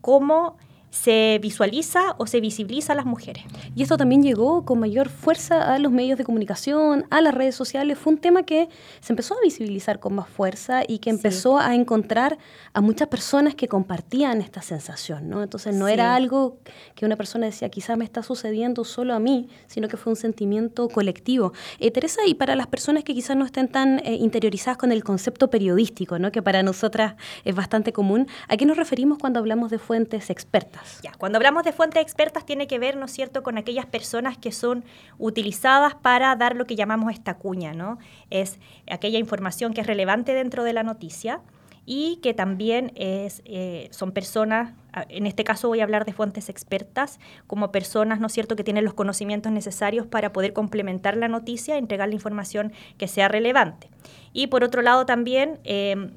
[0.02, 0.58] cómo
[0.90, 3.44] se visualiza o se visibiliza a las mujeres.
[3.76, 7.56] Y esto también llegó con mayor fuerza a los medios de comunicación, a las redes
[7.56, 7.98] sociales.
[7.98, 8.70] Fue un tema que
[9.00, 12.38] se empezó a visibilizar con más fuerza y que empezó a encontrar
[12.74, 15.44] a muchas personas que compartían esta sensación, ¿no?
[15.44, 16.58] Entonces no era algo
[16.96, 20.18] que una persona decía, quizá me está sucediendo solo a mí, sino que fue un
[20.18, 21.54] sentimiento colectivo.
[21.80, 25.04] Eh, Teresa, y para las personas que quizás no estén tan eh, interiorizadas con el
[25.04, 26.32] concepto periodístico, ¿no?
[26.32, 30.77] Que para nosotras es bastante común, ¿a qué nos referimos cuando hablamos de fuentes expertas?
[31.02, 34.38] Ya, cuando hablamos de fuentes expertas tiene que ver, ¿no es cierto?, con aquellas personas
[34.38, 34.84] que son
[35.18, 37.98] utilizadas para dar lo que llamamos esta cuña, ¿no?
[38.30, 38.60] Es
[38.90, 41.42] aquella información que es relevante dentro de la noticia
[41.86, 44.74] y que también es, eh, son personas,
[45.08, 48.64] en este caso voy a hablar de fuentes expertas, como personas, ¿no es cierto?, que
[48.66, 53.90] tienen los conocimientos necesarios para poder complementar la noticia entregar la información que sea relevante.
[54.34, 55.60] Y por otro lado también...
[55.64, 56.12] Eh,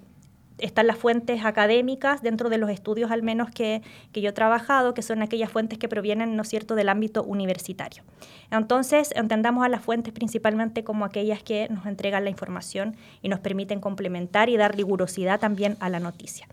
[0.61, 4.95] están las fuentes académicas dentro de los estudios al menos que, que, yo he trabajado,
[4.95, 8.03] que son aquellas fuentes que provienen, ¿no es cierto?, del ámbito universitario.
[8.51, 13.41] Entonces, entendamos a las fuentes principalmente como aquellas que nos entregan la información y nos
[13.41, 16.47] permiten complementar y dar rigurosidad también a la noticia.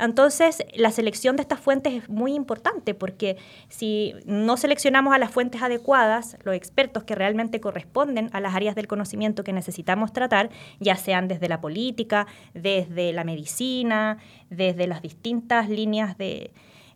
[0.00, 3.36] Entonces, la selección de estas fuentes es muy importante porque
[3.68, 8.74] si no seleccionamos a las fuentes adecuadas, los expertos que realmente corresponden a las áreas
[8.74, 14.16] del conocimiento que necesitamos tratar, ya sean desde la política, desde la medicina,
[14.48, 16.52] desde las distintas líneas de,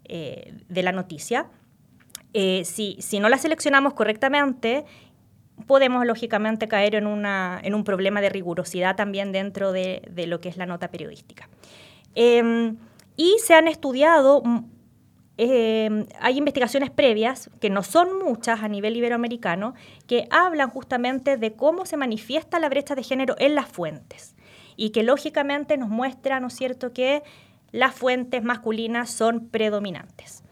[0.07, 1.47] eh, la noticia,
[2.33, 4.87] eh, si, no las seleccionamos correctamente,
[5.67, 10.67] podemos lógicamente caer en, un problema de rigurosidad también dentro de, lo que es la
[10.67, 11.49] nota periodística.
[12.15, 12.77] Em,
[13.17, 14.65] y se han estudiado, mm,
[15.39, 19.75] eh, hay investigaciones previas, que no son muchas a nivel iberoamericano,
[20.07, 24.35] que hablan justamente de cómo se manifiesta la brecha de género en las fuentes
[24.77, 27.23] y que lógicamente nos muestra, ¿no es cierto?, que
[27.73, 30.45] las fuentes masculinas son predominantes.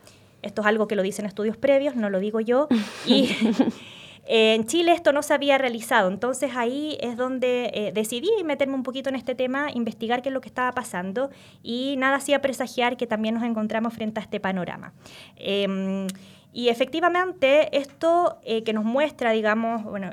[0.43, 2.67] Esto es algo que lo dicen estudios previos, no lo digo yo.
[3.07, 3.29] Y
[4.25, 8.85] en Chile esto no se había realizado, entonces ahí es donde eh, decidí meterme un
[8.85, 11.31] poquito en este tema, investigar qué es lo que estaba pasando
[11.63, 14.93] y nada hacía presagiar que también nos encontramos frente a este panorama.
[15.37, 16.07] Em,
[16.53, 20.11] y efectivamente, esto eh, que nos muestra, digamos, bueno,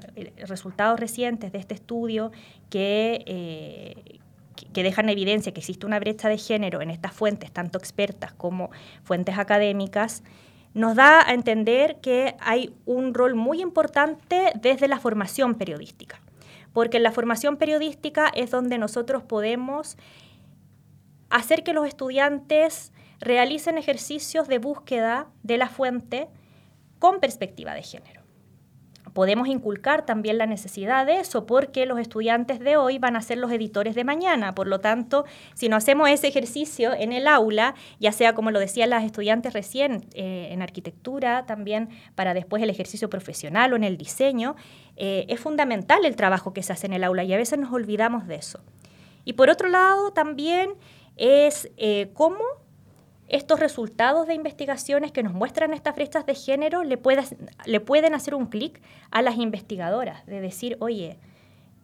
[0.48, 2.32] resultados recientes de este estudio
[2.70, 4.20] que, eh,
[4.74, 8.72] que dejan evidencia que existe una brecha de género en estas fuentes, tanto expertas como
[9.04, 10.24] fuentes académicas,
[10.80, 16.22] nos da a entender que hay un rol muy importante desde la formación periodística,
[16.72, 19.98] porque en la formación periodística es donde nosotros podemos
[21.30, 26.30] hacer que los estudiantes realicen ejercicios de búsqueda de la fuente
[26.98, 28.19] con perspectiva de género.
[29.20, 33.38] Podemos inculcar también la necesidad de eso, porque los estudiantes de hoy van a ser
[33.38, 34.56] los editores de mañana.
[34.56, 38.62] Por lo tanto, si no hacemos ese ejercicio en el aula, ya sea como lo
[38.62, 43.84] decían las estudiantes recién eh, en arquitectura, también para después el ejercicio profesional o en
[43.84, 44.56] el diseño,
[44.96, 47.74] eh, es fundamental el trabajo que se hace en el aula y a veces nos
[47.74, 48.62] olvidamos de eso.
[49.26, 50.76] Y por otro lado, también
[51.18, 52.40] es eh, cómo
[53.30, 57.00] estos resultados de investigaciones que nos muestran estas brechas de género le,
[57.66, 61.18] le pueden hacer un clic a las investigadoras, de decir, oye,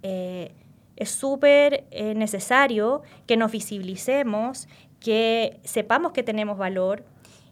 [0.03, 0.53] eh,
[0.95, 4.67] es súper necesario que nos visibilicemos,
[4.99, 7.03] que sepamos que tenemos valor,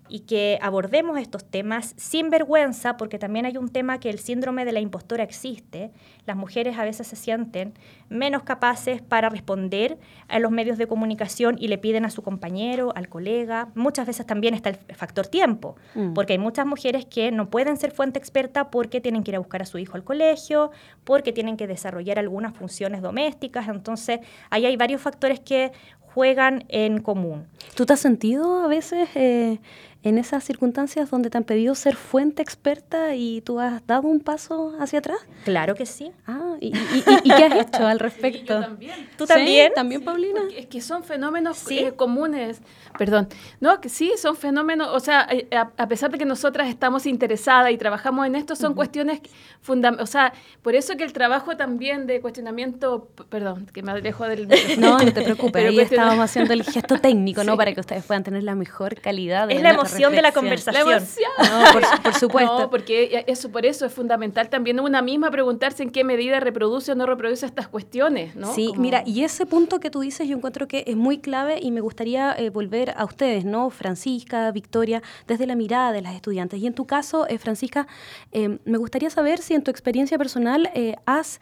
[0.09, 4.65] y que abordemos estos temas sin vergüenza, porque también hay un tema que el síndrome
[4.65, 5.91] de la impostora existe.
[6.25, 7.73] Las mujeres a veces se sienten
[8.09, 12.93] menos capaces para responder a los medios de comunicación y le piden a su compañero,
[12.95, 13.69] al colega.
[13.75, 16.13] Muchas veces también está el factor tiempo, mm.
[16.13, 19.39] porque hay muchas mujeres que no pueden ser fuente experta porque tienen que ir a
[19.39, 20.71] buscar a su hijo al colegio,
[21.03, 23.67] porque tienen que desarrollar algunas funciones domésticas.
[23.67, 25.71] Entonces, ahí hay varios factores que
[26.13, 27.47] juegan en común.
[27.75, 29.59] ¿Tú te has sentido a veces eh,
[30.03, 34.19] en esas circunstancias donde te han pedido ser fuente experta y tú has dado un
[34.19, 35.19] paso hacia atrás?
[35.45, 36.11] Claro que sí.
[36.27, 38.59] Ah, ¿y, qué has hecho al respecto?
[38.59, 39.09] también.
[39.17, 39.71] ¿Tú también?
[39.73, 40.41] ¿También, Paulina?
[40.57, 42.61] es que son fenómenos eh, comunes.
[42.97, 43.29] Perdón.
[43.61, 47.71] No, que sí, son fenómenos, o sea, eh, a, pesar de que nosotras estamos interesadas
[47.71, 49.21] y trabajamos en esto, son cuestiones
[49.61, 50.09] fundamentales.
[50.09, 54.49] O sea, por eso que el trabajo también de cuestionamiento, perdón, que me alejo del...
[54.77, 57.55] no, no te preocupes, ahí estábamos haciendo el gesto técnico, ¿no?
[57.63, 60.89] Para que ustedes puedan tener la mejor calidad de Es la emoción de la conversación.
[60.89, 61.31] La emoción.
[61.39, 62.59] No, por, supuesto.
[62.59, 66.91] No, porque eso, por eso es fundamental también una misma preguntarse en qué medida reproduce
[66.91, 68.53] o no reproduce estas cuestiones, ¿no?
[68.53, 71.71] Sí, mira, y ese punto que tú dices yo encuentro que es muy clave y
[71.71, 73.69] me gustaría eh, volver a ustedes, ¿no?
[73.69, 76.59] Francisca, Victoria, desde la mirada de las estudiantes.
[76.59, 77.87] Y en tu caso, eh, Francisca,
[78.31, 80.69] eh, me gustaría saber si en tu experiencia personal
[81.05, 81.39] has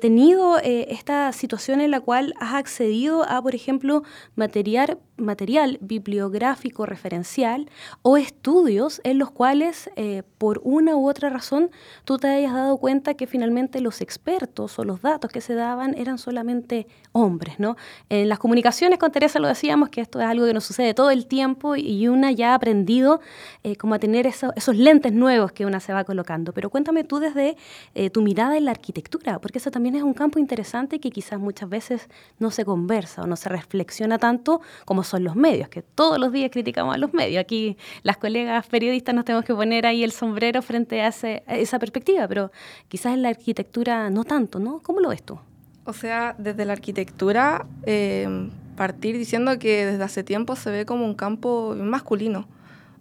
[0.00, 4.02] tenido esta situación en la cual has accedido a, por ejemplo,
[4.34, 7.68] material, material bibliográfico referencial
[8.02, 11.70] o estudios en los cuales eh, por una u otra razón
[12.04, 15.94] tú te hayas dado cuenta que finalmente los expertos o los datos que se daban
[15.96, 17.76] eran solamente hombres, ¿no?
[18.08, 21.10] En las comunicaciones con Teresa lo decíamos que esto es algo que nos sucede todo
[21.10, 23.20] el tiempo y una ya ha aprendido
[23.62, 26.52] eh, como a tener esos lentes nuevos que una se va colocando.
[26.52, 27.56] Pero cuéntame tú desde
[27.94, 31.38] eh, tu mirada en la arquitectura, porque eso también es un campo interesante que quizás
[31.38, 35.82] muchas veces no se conversa o no se reflexiona tanto como son los medios, que
[35.82, 37.40] todos los días criticamos a los medios.
[37.40, 42.26] Aquí las colegas periodistas nos tenemos que poner ahí el sombrero frente a, esa perspectiva,
[42.28, 42.50] pero
[42.88, 44.80] quizás en la arquitectura no tanto, ¿no?
[44.80, 45.38] ¿Cómo lo ves tú?
[45.84, 48.48] O sea, desde la arquitectura, eh,
[48.80, 52.48] partir diciendo que desde hace tiempo se ve como un campo masculino.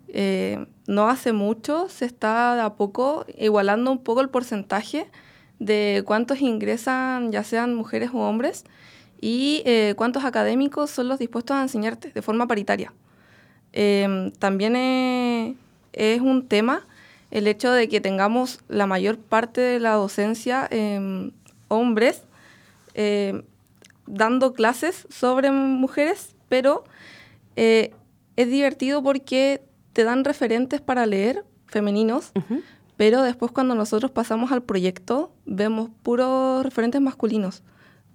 [0.10, 5.08] Eh, no hace mucho se está de a poco igualando un poco el porcentaje
[5.60, 8.66] de cuántos ingresan, ya sean mujeres o hombres,
[9.22, 12.94] y eh, cuántos académicos son los dispuestos a enseñarte de forma paritaria.
[13.74, 14.76] Em, también
[15.94, 16.86] es un tema
[17.32, 21.32] el hecho de que tengamos la mayor parte de la docencia em,
[21.68, 22.24] hombres
[22.96, 23.44] em,
[24.08, 26.84] dando clases sobre mujeres, pero
[27.56, 27.94] eh,
[28.36, 29.62] es divertido porque
[29.94, 32.32] te dan referentes para leer femeninos,
[32.98, 37.62] pero después cuando nosotros pasamos al proyecto vemos puros referentes masculinos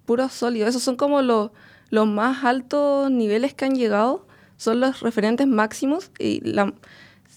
[0.05, 0.69] puros sólidos.
[0.69, 1.51] Esos son como los,
[1.89, 4.25] los más altos niveles que han llegado,
[4.57, 6.73] son los referentes máximos y la,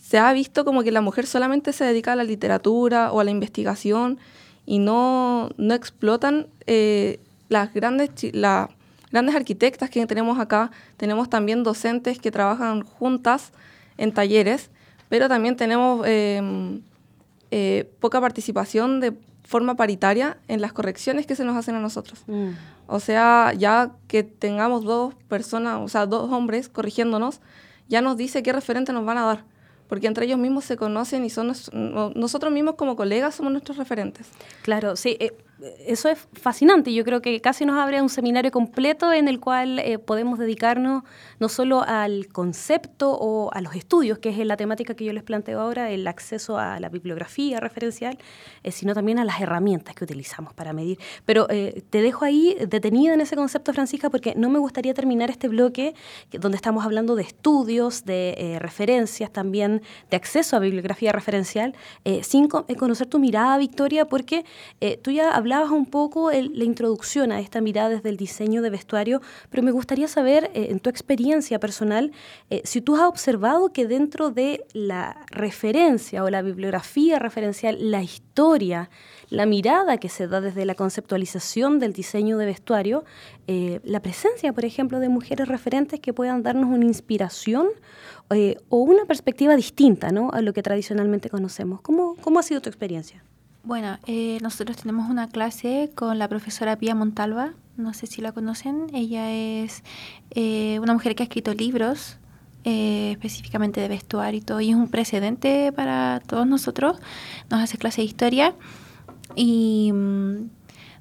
[0.08, 3.24] se ha visto como que la mujer solamente se dedica a la literatura o a
[3.24, 4.18] la investigación
[4.64, 8.68] y no, no explotan eh, las grandes, las
[9.10, 10.70] grandes arquitectas que tenemos acá.
[10.96, 13.52] Tenemos también docentes que trabajan juntas
[13.96, 14.70] en talleres,
[15.08, 16.80] pero también tenemos em,
[17.50, 19.12] eh, poca participación de
[19.48, 22.22] forma paritaria en las correcciones que se nos hacen a nosotros.
[22.26, 22.50] Mm.
[22.86, 27.40] O sea, ya que tengamos dos personas, o sea, dos hombres corrigiéndonos,
[27.88, 29.44] ya nos dice qué referente nos van a dar,
[29.88, 31.54] porque entre ellos mismos se conocen y son
[32.14, 34.28] nosotros mismos como colegas somos nuestros referentes.
[34.60, 35.16] Claro, sí.
[35.18, 35.34] Eh,
[35.86, 36.94] eso es fascinante.
[36.94, 41.02] Yo creo que casi nos abre un seminario completo en el cual eh, podemos dedicarnos
[41.40, 45.24] no solo al concepto o a los estudios, que es la temática que yo les
[45.24, 48.18] planteo ahora, el acceso a la bibliografía referencial,
[48.62, 50.98] eh, sino también a las herramientas que utilizamos para medir.
[51.24, 55.28] Pero eh, te dejo ahí detenida en ese concepto, Francisca, porque no me gustaría terminar
[55.30, 55.94] este bloque
[56.30, 61.74] donde estamos hablando de estudios, de referencias, también de acceso a bibliografía referencial,
[62.22, 64.44] sin conocer tu mirada, Victoria, porque
[65.02, 68.68] tú ya hablaste hablabas un poco la introducción a esta mirada desde el diseño de
[68.68, 72.12] vestuario, pero me gustaría saber, eh, en tu experiencia personal,
[72.50, 78.02] eh, si tú has observado que dentro de la referencia o la bibliografía referencial, la
[78.02, 78.90] historia,
[79.30, 83.04] la mirada que se da desde la conceptualización del diseño de vestuario,
[83.46, 87.68] eh, la presencia, por ejemplo, de mujeres referentes que puedan darnos una inspiración
[88.68, 90.30] o una perspectiva distinta ¿no?
[90.30, 91.80] a lo que tradicionalmente conocemos.
[91.80, 93.24] ¿Cómo, cómo ha sido tu experiencia?
[93.68, 98.32] Bueno, eh, nosotros tenemos una clase con la profesora Pia Montalva, no sé si la
[98.32, 99.84] conocen, ella es
[100.30, 102.16] eh, una mujer que ha escrito libros
[102.64, 106.96] eh, específicamente de vestuario y todo, y es un precedente para todos nosotros,
[107.50, 108.54] nos hace clase de historia
[109.36, 110.48] y mm,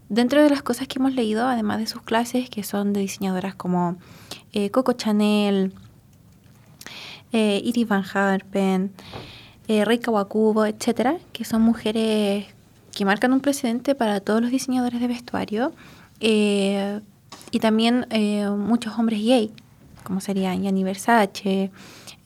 [0.10, 3.56] dentro de las cosas que hemos leído, además de sus clases, que son de diseñadoras
[3.56, 3.96] como
[4.74, 5.72] Coco Chanel,
[7.32, 8.92] Iris Van Harpen,
[9.70, 12.46] eh, Rey Kawakubo, etcétera, que son mujeres
[12.98, 15.72] que marcan un precedente para todos los diseñadores de vestuario
[16.20, 17.00] eh,
[17.52, 19.52] y también eh, muchos hombres gay,
[20.02, 21.70] como serían Gianni Versace,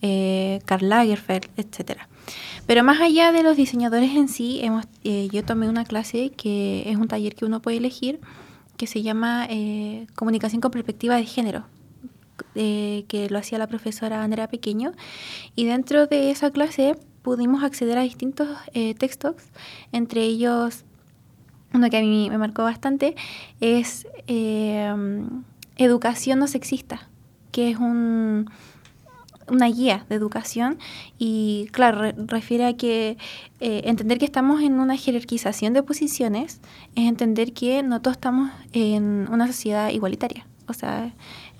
[0.00, 1.98] eh, Karl Lagerfeld, etc.
[2.66, 6.96] Pero más allá de los diseñadores en sí, hemos, yo tomé una clase que es
[6.96, 8.18] un taller que uno puede elegir
[8.78, 9.46] que se llama
[10.14, 11.66] Comunicación con Perspectiva de Género,
[12.54, 14.92] que lo hacía la profesora Andrea Pequeño.
[15.54, 19.36] Y dentro de esa clase pudimos acceder a distintos eh, textos,
[19.92, 20.84] entre ellos
[21.74, 23.14] uno que a mí me marcó bastante
[23.60, 24.94] es eh,
[25.76, 27.08] Educación no sexista,
[27.50, 28.50] que es un,
[29.48, 30.78] una guía de educación
[31.18, 33.16] y claro, refiere a que
[33.60, 36.60] eh, entender que estamos en una jerarquización de posiciones
[36.94, 40.46] es entender que no todos estamos en una sociedad igualitaria.
[40.68, 41.12] O sea,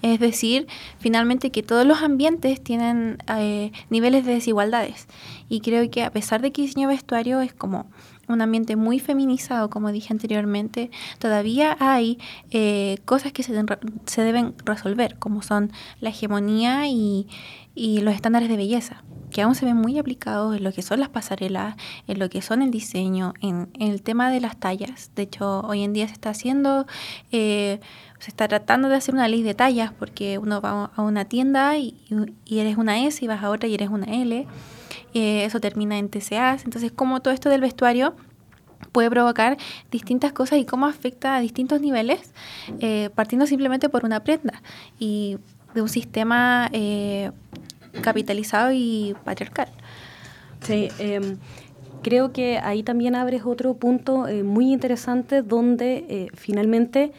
[0.02, 0.66] es decir,
[0.98, 5.06] finalmente que todos los ambientes tienen eh, niveles de desigualdades.
[5.48, 7.86] Y creo que a pesar de que diseño vestuario es como
[8.32, 12.18] un ambiente muy feminizado, como dije anteriormente, todavía hay
[12.50, 17.26] eh, cosas que se, deben resolver, como son la hegemonía y,
[17.74, 19.02] y los estándares de belleza
[19.32, 21.74] que aún se ven muy aplicados en lo que son las pasarelas,
[22.06, 25.10] en lo que son el diseño, en, el tema de las tallas.
[25.16, 26.86] De hecho, hoy en día se está haciendo
[27.32, 27.80] eh,
[28.22, 31.76] se está tratando de hacer una ley de tallas porque uno va a una tienda
[31.76, 31.96] y,
[32.46, 34.46] eres una S y vas a otra y eres una L.
[35.14, 36.64] Eh, eso termina en TCAs.
[36.64, 38.14] Entonces, cómo todo esto del vestuario
[38.92, 39.56] puede provocar
[39.90, 42.32] distintas cosas y cómo afecta a distintos niveles,
[42.80, 44.62] eh, partiendo simplemente por una prenda
[44.98, 45.38] y
[45.74, 47.30] de un sistema eh,
[48.02, 49.68] capitalizado y patriarcal.
[50.60, 51.38] Sí, em,
[52.02, 57.12] creo que ahí también abres otro punto muy interesante donde finalmente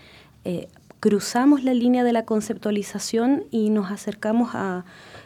[1.04, 4.86] cruzamos la línea de la conceptualización y nos acercamos a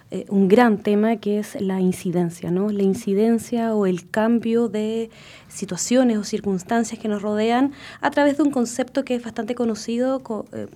[0.10, 2.70] eh, un gran tema que es la incidencia, ¿no?
[2.70, 5.10] La incidencia o el cambio de
[5.50, 10.22] situaciones o circunstancias que nos rodean a través de un concepto que es bastante conocido,
[10.54, 10.68] eh,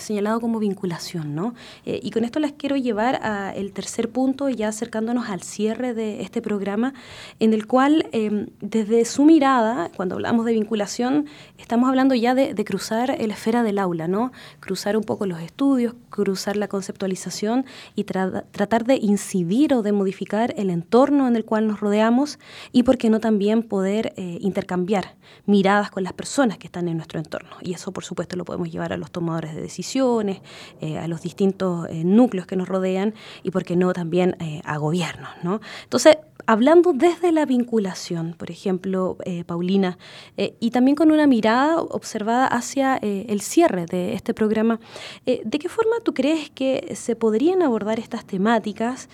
[0.00, 1.54] señalado como vinculación, ¿no?
[1.86, 6.22] Eh, y con esto las quiero llevar al tercer punto, ya acercándonos al cierre de
[6.22, 6.92] este programa,
[7.38, 11.26] en el cual em, desde su mirada, cuando hablamos de vinculación,
[11.58, 14.32] estamos hablando ya de, cruzar la esfera del aula, ¿no?
[14.58, 20.54] Cruzar un poco los estudios, cruzar la conceptualización y tratar de incidir o de modificar
[20.56, 22.38] el entorno en el cual nos rodeamos
[22.72, 25.14] y, por qué no, también poder eh, intercambiar
[25.46, 27.50] miradas con las personas que están en nuestro entorno.
[27.62, 30.40] Y eso, por supuesto, lo podemos llevar a los tomadores de decisiones,
[30.80, 34.76] eh, a los distintos eh, núcleos que nos rodean y, por qué no, también a
[34.78, 35.30] gobiernos.
[35.42, 35.60] ¿no?
[35.84, 36.16] Entonces,
[36.50, 39.98] hablando desde la vinculación, por ejemplo, Paulina,
[40.36, 44.80] y también con una mirada observada hacia el cierre de este programa,
[45.24, 49.08] ¿de qué forma tú crees que se podrían abordar estas temáticas,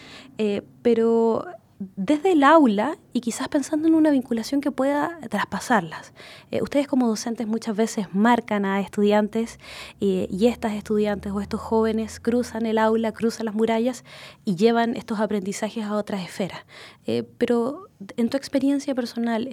[0.81, 1.45] pero
[1.79, 6.13] desde el aula y quizás pensando en una vinculación que pueda traspasarlas.
[6.51, 9.59] Eh, ustedes como docentes muchas veces marcan a estudiantes
[10.01, 14.05] eh, y estas estudiantes o estos jóvenes cruzan el aula, cruzan las murallas
[14.45, 16.65] y llevan estos aprendizajes a otras esferas.
[17.07, 19.49] Eh, pero en tu experiencia personal,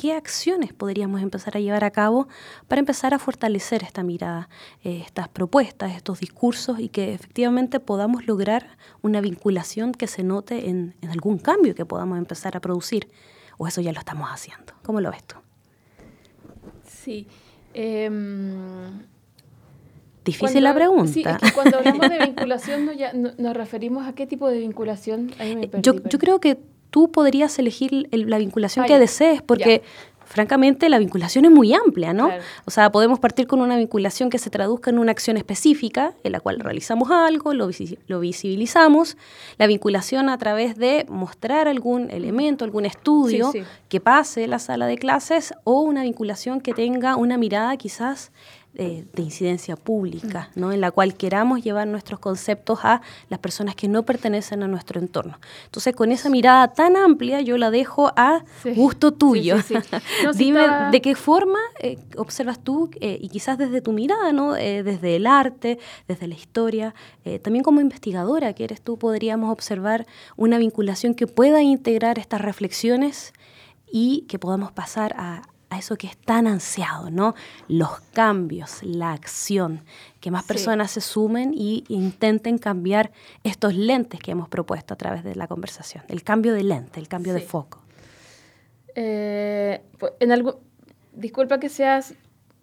[0.00, 2.26] qué acciones podríamos empezar a llevar a cabo
[2.68, 4.48] para empezar a fortalecer esta mirada,
[4.82, 10.70] eh, estas propuestas, estos discursos y que efectivamente podamos lograr una vinculación que se note
[10.70, 13.08] en, algún cambio que podamos empezar a producir.
[13.58, 14.72] ¿O eso ya lo estamos haciendo?
[14.82, 15.36] ¿Cómo lo ves tú?
[16.88, 17.26] Sí.
[17.74, 19.02] Em,
[20.24, 21.12] Difícil la pregunta.
[21.12, 21.24] Sí,
[21.54, 22.90] cuando hablamos de vinculación
[23.36, 25.30] nos referimos a qué tipo de vinculación.
[25.82, 26.58] yo, yo creo que
[26.90, 29.82] tú podrías elegir la vinculación que desees, porque
[30.30, 32.30] francamente la vinculación es muy amplia, ¿no?
[32.64, 36.30] O sea, podemos partir con una vinculación que se traduzca en una acción específica, en
[36.30, 37.68] la cual realizamos algo, lo,
[38.20, 39.16] visibilizamos,
[39.58, 43.52] la vinculación a través de mostrar algún elemento, algún estudio
[43.88, 48.30] que pase la sala de clases, o una vinculación que tenga una mirada quizás
[48.72, 50.72] de incidencia pública, ¿no?
[50.72, 55.00] en la cual queramos llevar nuestros conceptos a las personas que no pertenecen a nuestro
[55.00, 55.38] entorno.
[55.64, 58.44] Entonces, con esa mirada tan amplia, yo la dejo a
[58.76, 59.56] gusto tuyo.
[60.34, 64.56] Dime de qué forma eh, observas tú, eh, y quizás desde tu mirada, ¿no?
[64.56, 66.94] Eh, desde el arte, desde la historia,
[67.42, 70.06] también como investigadora que eres tú, podríamos observar
[70.36, 73.32] una vinculación que pueda integrar estas reflexiones
[73.90, 77.34] y que podamos pasar a, a eso que es tan ansiado, ¿no?
[77.68, 79.82] Los cambios, la acción,
[80.20, 83.12] que más personas se sumen y intenten cambiar
[83.44, 87.08] estos lentes que hemos propuesto a través de la conversación, el cambio de lente, el
[87.08, 87.82] cambio de foco.
[88.96, 90.60] Eh, pues, en algo,
[91.12, 92.14] disculpa que seas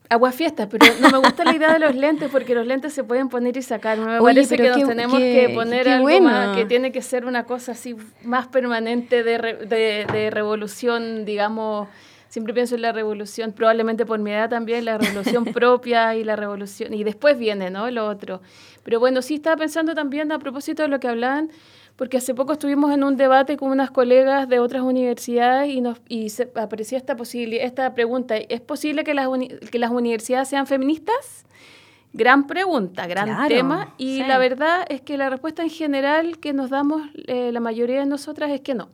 [0.09, 3.29] aguafiestas, pero no me gusta la idea de los lentes porque los lentes se pueden
[3.29, 3.97] poner y sacar.
[3.97, 7.71] Me parece que nos tenemos que poner algo más, que tiene que ser una cosa
[7.73, 11.87] así más permanente de, de, de revolución, digamos,
[12.29, 16.35] siempre pienso en la revolución, probablemente por mi edad también, la revolución propia y la
[16.35, 17.89] revolución, y después viene, ¿no?
[17.91, 18.41] Lo otro.
[18.83, 21.51] Pero bueno, sí estaba pensando también a propósito de lo que hablaban,
[21.95, 25.97] porque hace poco estuvimos en un debate con unas colegas de otras universidades y nos
[26.07, 29.27] y se apareció esta posibilidad, esta pregunta, ¿es posible que las,
[29.71, 31.45] que las universidades sean feministas?
[32.13, 36.69] Gran pregunta, gran tema, y la verdad es que la respuesta en general que nos
[36.69, 38.89] damos eh, la mayoría de nosotras es que no.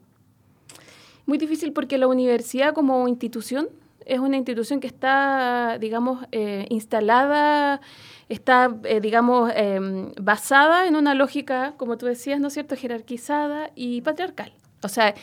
[1.26, 3.70] Muy difícil porque la universidad como institución
[4.06, 7.82] es una institución que está, digamos, eh, instalada,
[8.30, 13.72] está, eh, digamos, em, basada en una lógica, como tú decías, ¿no es cierto?, jerarquizada
[13.76, 14.54] y patriarcal.
[14.84, 15.16] O sea,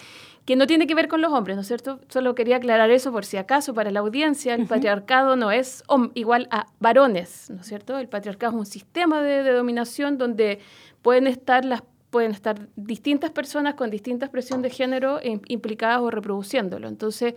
[0.47, 2.01] que no tiene que ver con los hombres, ¿no es cierto?
[2.09, 4.55] Solo quería aclarar eso por si acaso para la audiencia.
[4.55, 5.85] El patriarcado no es
[6.15, 7.99] igual a varones, ¿no es cierto?
[7.99, 10.59] El patriarcado es un sistema de, de dominación donde
[11.03, 16.89] pueden estar las pueden estar distintas personas con distinta expresión de género implicadas o reproduciéndolo.
[16.89, 17.35] Entonces,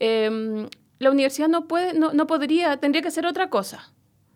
[0.00, 3.92] em, la universidad no, puede, no, no, podría, tendría que hacer otra cosa.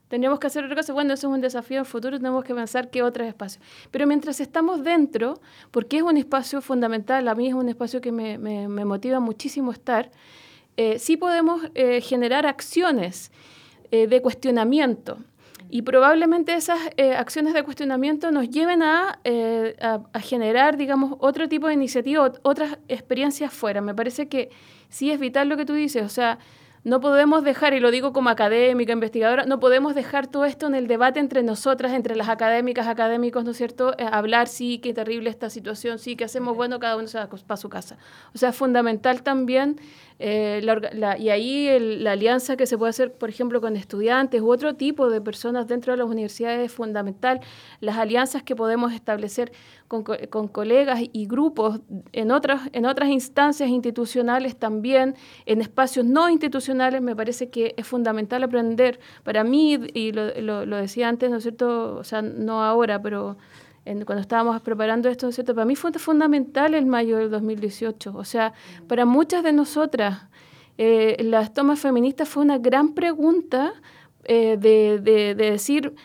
[0.08, 0.92] Tendríamos que hacer otra cosa.
[0.92, 3.64] Bueno, eso es un desafío en el futuro, tenemos que pensar qué otros espacios.
[3.90, 8.12] Pero mientras estamos dentro, porque es un espacio fundamental, a mí es un espacio que
[8.12, 10.10] me, me, motiva muchísimo estar,
[10.76, 13.30] eh, sí podemos eh, generar acciones
[13.92, 15.18] eh, de cuestionamiento.
[15.72, 18.82] Y probablemente esas eh, acciones de cuestionamiento nos lleven
[19.24, 23.80] eh, a, a, generar, digamos, otro tipo de iniciativa, otras experiencias fuera.
[23.80, 24.50] Me parece que
[24.88, 26.38] sí es vital lo que tú dices, o sea,
[26.82, 30.74] no podemos dejar, y lo digo como académica, investigadora, no podemos dejar todo esto en
[30.74, 33.94] el debate entre nosotras, entre las académicas, académicos, ¿no es cierto?
[33.98, 37.28] Eh, hablar, sí, qué terrible esta situación, sí, qué hacemos, bueno, cada uno se va
[37.28, 37.98] para su casa.
[38.34, 39.78] O sea, es fundamental también,
[40.18, 40.62] eh,
[41.18, 45.08] y ahí la alianza que se puede hacer, por ejemplo, con estudiantes u otro tipo
[45.08, 47.40] de personas dentro de las universidades es fundamental.
[47.80, 49.52] Las alianzas que podemos establecer
[49.90, 51.80] con, con colegas y grupos
[52.12, 55.16] en otras, en otras instancias institucionales también,
[55.46, 59.00] en espacios no institucionales, me parece que es fundamental aprender.
[59.24, 61.96] Para mí, y lo, lo, decía antes, ¿no es cierto?
[61.96, 63.36] O sea, no ahora, pero
[64.06, 65.56] cuando estábamos preparando esto, ¿no es cierto?
[65.56, 68.12] Para mí fue fundamental el mayo del 2018.
[68.14, 68.52] O sea,
[68.86, 70.28] para muchas de nosotras,
[70.78, 73.72] eh, las tomas feministas fue una gran pregunta
[74.22, 75.96] eh, de, de decir,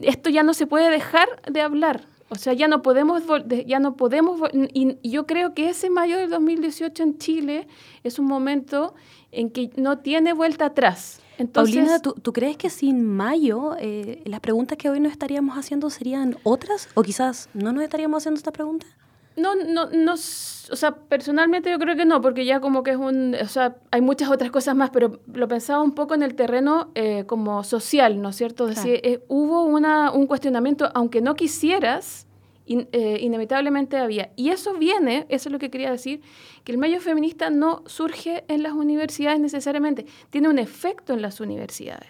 [0.00, 2.06] esto ya no se puede dejar de hablar.
[2.30, 3.24] O sea, ya no podemos,
[3.66, 7.66] ya no podemos, y, yo creo que ese mayo del 2018 en Chile
[8.04, 8.94] es un momento
[9.32, 11.20] en que no tiene vuelta atrás.
[11.38, 15.90] Entonces, Paulina, ¿tú, crees que sin mayo eh, las preguntas que hoy nos estaríamos haciendo
[15.90, 16.88] serían otras?
[16.94, 18.86] ¿O quizás no nos estaríamos haciendo esta pregunta?
[19.36, 20.16] No, no, no, o
[20.76, 24.00] sea, personalmente yo creo que no, porque ya como que es un, o sea, hay
[24.00, 28.20] muchas otras cosas más, pero lo pensaba un poco en el terreno eh, como social,
[28.20, 28.68] ¿no es cierto?
[28.68, 32.26] Es decir, eh, hubo una, un cuestionamiento, aunque no quisieras,
[32.66, 34.30] eh, inevitablemente había.
[34.36, 36.20] Y eso viene, eso es lo que quería decir,
[36.62, 41.40] que el medio feminista no surge en las universidades necesariamente, tiene un efecto en las
[41.40, 42.08] universidades.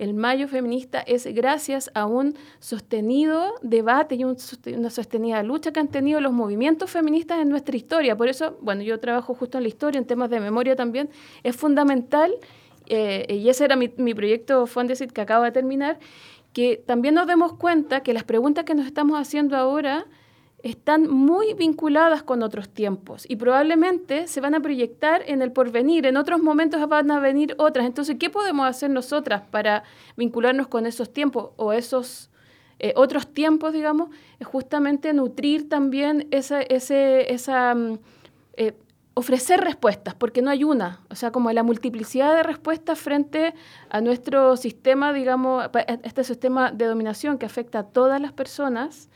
[0.00, 5.88] El mayo feminista es gracias a un sostenido debate y una sostenida lucha que han
[5.88, 8.16] tenido los movimientos feministas en nuestra historia.
[8.16, 11.10] Por eso, bueno, yo trabajo justo en la historia, en temas de memoria también.
[11.42, 12.32] Es fundamental,
[12.86, 15.98] eh, y ese era mi, proyecto Fondesit que acaba de terminar,
[16.54, 20.06] que también nos demos cuenta que las preguntas que nos estamos haciendo ahora
[20.62, 26.06] están muy vinculadas con otros tiempos y probablemente se van a proyectar en el porvenir,
[26.06, 27.86] en otros momentos van a venir otras.
[27.86, 29.84] Entonces, ¿qué podemos hacer nosotras para
[30.16, 32.30] vincularnos con esos tiempos o esos
[32.78, 34.10] eh, otros tiempos, digamos?
[34.38, 37.98] Es justamente nutrir también esa, ese, esa, mm,
[38.54, 38.74] eh,
[39.14, 43.54] ofrecer respuestas, porque no hay una, o sea, como la multiplicidad de respuestas frente
[43.90, 45.68] a nuestro sistema, digamos,
[46.04, 49.10] este sistema de dominación que afecta a todas las personas,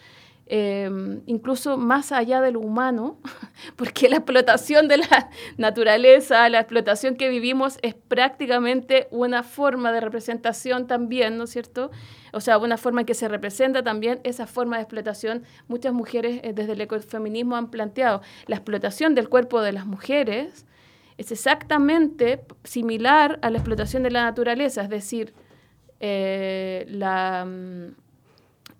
[0.46, 3.18] Em, incluso más allá de lo humano,
[3.76, 10.00] porque la explotación de la naturaleza, la explotación que vivimos es prácticamente una forma de
[10.00, 11.90] representación también, ¿no es cierto?
[12.34, 15.44] O sea, una forma en que se representa también esa forma de explotación.
[15.66, 20.66] Muchas mujeres eh, desde el ecofeminismo han planteado la explotación del cuerpo de las mujeres
[21.16, 25.32] es exactamente similar a la explotación de la naturaleza, es decir,
[26.00, 27.46] eh, la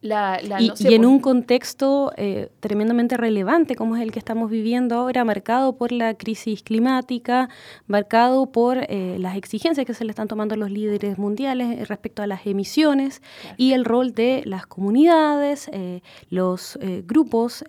[0.04, 5.76] y, en un contexto eh, tremendamente relevante como es el que estamos viviendo ahora, marcado
[5.76, 7.48] por la crisis climática,
[7.86, 12.22] marcado por eh, las exigencias que se le están tomando los líderes mundiales eh, respecto
[12.22, 13.22] a las emisiones
[13.56, 15.70] y el rol de las comunidades,
[16.30, 17.64] los grupos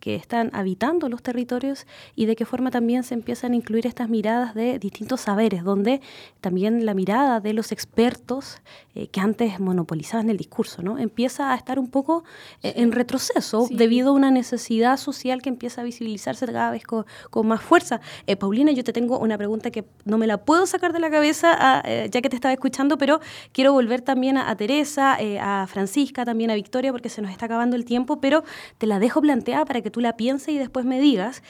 [0.00, 4.08] que están habitando los territorios y de qué forma también se empiezan a incluir estas
[4.08, 6.00] miradas de distintos saberes, donde
[6.40, 8.62] también la mirada de los expertos
[8.94, 10.98] que antes monopolizaban el discurso, ¿no?
[10.98, 12.22] empieza a estar un poco
[12.62, 17.04] eh, en retroceso debido a una necesidad social que empieza a visibilizarse cada vez con,
[17.44, 18.00] más fuerza.
[18.28, 21.10] Eh, Paulina, yo te tengo una pregunta que no me la puedo sacar de la
[21.10, 23.20] cabeza ah, eh, ya que te estaba escuchando, pero
[23.52, 27.74] quiero volver también a, Teresa, a Francisca, también a Victoria, porque se nos está acabando
[27.74, 28.44] el tiempo, pero
[28.78, 31.42] te la dejo planteada para que tú la pienses y después me digas,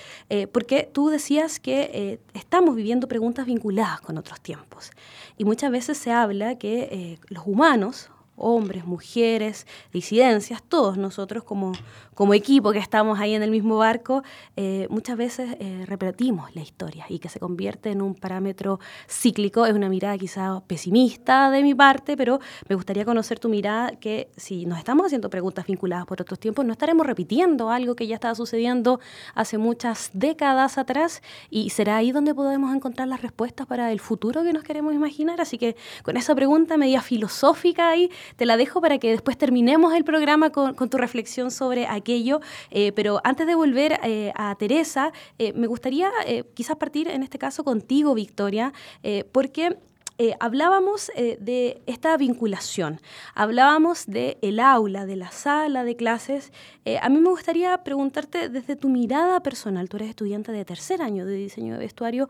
[0.52, 4.90] porque tú decías que estamos viviendo preguntas vinculadas con otros tiempos.
[5.36, 11.72] Y muchas veces se habla que los humanos, hombres, mujeres, disidencias, todos nosotros como,
[12.34, 14.22] equipo que estamos ahí en el mismo barco,
[14.56, 19.66] eh, muchas veces eh, repetimos la historia y que se convierte en un parámetro cíclico.
[19.66, 24.28] Es una mirada quizá pesimista de mi parte, pero me gustaría conocer tu mirada que
[24.36, 28.14] si nos estamos haciendo preguntas vinculadas por otros tiempos, no estaremos repitiendo algo que ya
[28.14, 29.00] estaba sucediendo
[29.34, 34.42] hace muchas décadas atrás y será ahí donde podemos encontrar las respuestas para el futuro
[34.42, 35.40] que nos queremos imaginar.
[35.40, 39.94] Así que con esa pregunta media filosófica ahí, te la dejo para que después terminemos
[39.94, 42.40] el programa con, tu reflexión sobre aquello.
[42.70, 46.10] Eh, pero antes de volver eh, a Teresa, eh, me gustaría
[46.54, 48.72] quizás partir en este caso contigo, Victoria,
[49.32, 49.76] porque
[50.18, 53.00] eh, hablábamos eh, de esta vinculación,
[53.34, 56.52] hablábamos del el aula, de la sala de clases.
[56.86, 61.02] Eh, a mí me gustaría preguntarte desde tu mirada personal, tú eres estudiante de tercer
[61.02, 62.28] año de diseño de vestuario,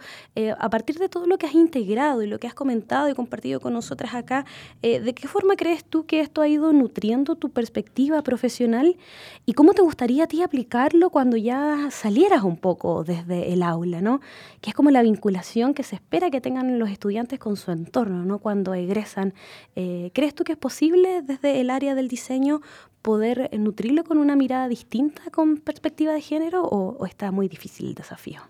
[0.59, 3.61] a partir de todo lo que has integrado y lo que has comentado y compartido
[3.61, 4.45] con nosotras acá,
[4.83, 8.97] ¿de qué forma crees tú que esto ha ido nutriendo tu perspectiva profesional
[9.45, 14.01] y cómo te gustaría a ti aplicarlo cuando ya salieras un poco desde el aula,
[14.01, 14.21] ¿no?
[14.61, 18.25] Que es como la vinculación que se espera que tengan los estudiantes con su entorno,
[18.25, 18.39] ¿no?
[18.39, 19.35] Cuando egresan.
[19.75, 22.61] Eh, ¿Crees tú que es posible desde el área del diseño
[23.03, 27.95] poder nutrirlo con una mirada distinta con perspectiva de género o, está muy difícil el
[27.95, 28.41] desafío?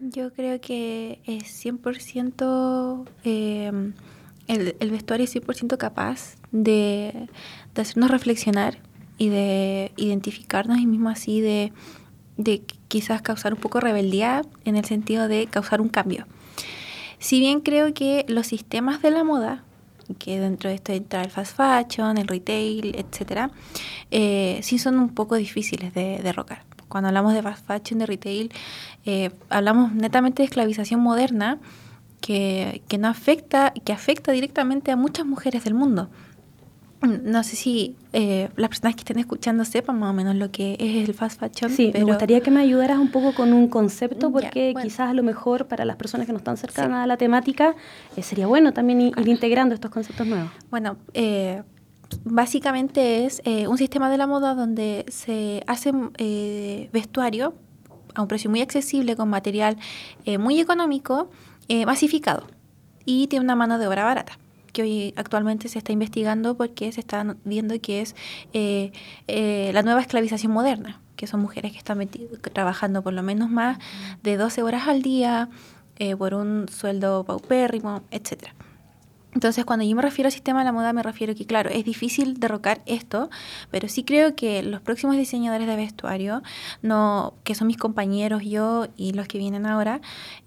[0.00, 3.92] Yo creo que es 100% eh,
[4.48, 7.28] el, vestuario es 100% capaz de,
[7.74, 8.78] de, hacernos reflexionar
[9.16, 11.72] y de identificarnos y mismo así de,
[12.36, 16.26] de quizás causar un poco rebeldía en el sentido de causar un cambio.
[17.20, 19.62] Si bien creo que los sistemas de la moda,
[20.18, 23.50] que dentro de esto entra el fast fashion, el retail, etcétera,
[24.10, 26.64] eh, sí son un poco difíciles de derrocar.
[26.88, 28.52] Cuando hablamos de fast fashion, de retail,
[29.04, 31.58] eh, hablamos netamente de esclavización moderna
[32.22, 36.08] que, que no afecta, que afecta directamente a muchas mujeres del mundo.
[37.02, 40.76] No sé si eh, las personas que estén escuchando sepan más o menos lo que
[40.78, 41.70] es el fast fashion.
[41.70, 45.22] Sí, me gustaría que me ayudaras un poco con un concepto, porque quizás a lo
[45.22, 47.74] mejor para las personas que no están cercanas a la temática
[48.16, 50.50] eh, sería bueno también ir, integrando estos conceptos nuevos.
[50.70, 51.62] Bueno, eh,
[52.24, 55.92] básicamente es un sistema de la moda donde se hace
[56.92, 57.54] vestuario
[58.14, 59.78] a un precio muy accesible, con material
[60.38, 61.30] muy económico,
[61.86, 62.46] masificado
[63.06, 64.38] y tiene una mano de obra barata
[64.70, 68.14] que hoy actualmente se está investigando porque se está viendo que es
[68.52, 68.92] eh,
[69.28, 71.98] eh, la nueva esclavización moderna, que son mujeres que están
[72.52, 73.78] trabajando por lo menos más
[74.22, 75.48] de 12 horas al día
[75.98, 78.54] eh, por un sueldo paupérrimo, etcétera.
[79.32, 81.84] Entonces, cuando yo me refiero al sistema de la moda, me refiero que, claro, es
[81.84, 83.30] difícil derrocar esto,
[83.70, 86.42] pero sí creo que los próximos diseñadores de vestuario,
[86.82, 90.00] no, que son mis compañeros, yo y los que vienen ahora,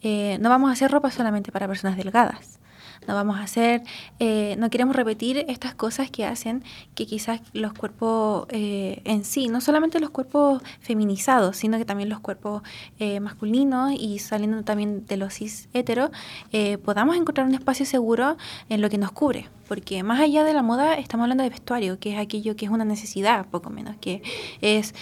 [0.04, 2.60] no vamos a hacer ropa solamente para personas delgadas
[3.08, 3.84] no vamos a hacer,
[4.20, 6.64] eh, no queremos repetir estas cosas que hacen
[6.96, 12.10] que quizás los cuerpos eh, en sí, no solamente los cuerpos feminizados, sino que también
[12.10, 12.64] los cuerpos
[13.00, 16.12] eh, masculinos y saliendo también de los cis hetero,
[16.84, 18.38] podamos encontrar un espacio seguro
[18.70, 19.48] en lo que nos cubre.
[19.68, 22.72] Porque más allá de la moda, estamos hablando de vestuario, que es aquello que es
[22.72, 24.22] una necesidad, poco menos, que
[24.62, 24.94] es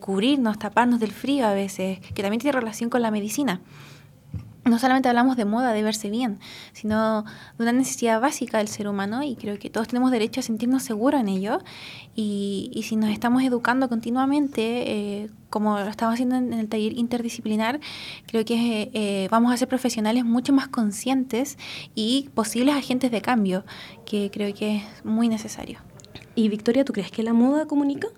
[0.00, 3.60] cubrirnos, taparnos del frío a veces, que también tiene relación con la medicina.
[4.66, 6.38] No solamente hablamos de moda, de verse bien,
[6.72, 10.42] sino de una necesidad básica del ser humano y creo que todos tenemos derecho a
[10.42, 11.60] sentirnos seguros en ello.
[12.14, 17.80] Y, si nos estamos educando continuamente, eh, como lo estamos haciendo en, el taller interdisciplinar,
[18.26, 21.58] creo que eh, vamos a ser profesionales mucho más conscientes
[21.94, 23.64] y posibles agentes de cambio,
[24.04, 25.78] que creo que es muy necesario.
[26.34, 28.08] ¿Y Victoria, tú crees que la moda comunica?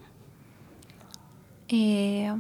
[1.68, 2.32] Eh,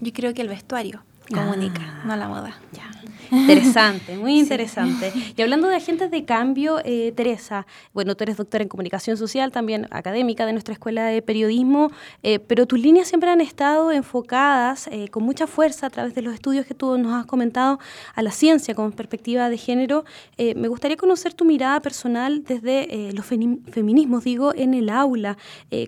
[0.00, 2.02] yo creo que el vestuario comunica, ah.
[2.04, 2.54] no la moda.
[2.72, 2.90] Ya.
[3.32, 5.10] Interesante, muy interesante.
[5.34, 9.50] Y hablando de agentes de cambio, eh, Teresa, bueno, tú eres doctora en comunicación social,
[9.50, 11.90] también académica de nuestra escuela de periodismo,
[12.22, 16.20] eh, pero tus líneas siempre han estado enfocadas eh, con mucha fuerza a través de
[16.20, 17.78] los estudios que tú nos has comentado
[18.14, 20.04] a la ciencia con perspectiva de género.
[20.36, 25.38] me gustaría conocer tu mirada personal desde los feminismos, digo, en el aula.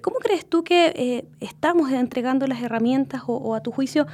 [0.03, 4.07] ¿Cómo crees tú que estamos entregando las herramientas o, o a tu juicio,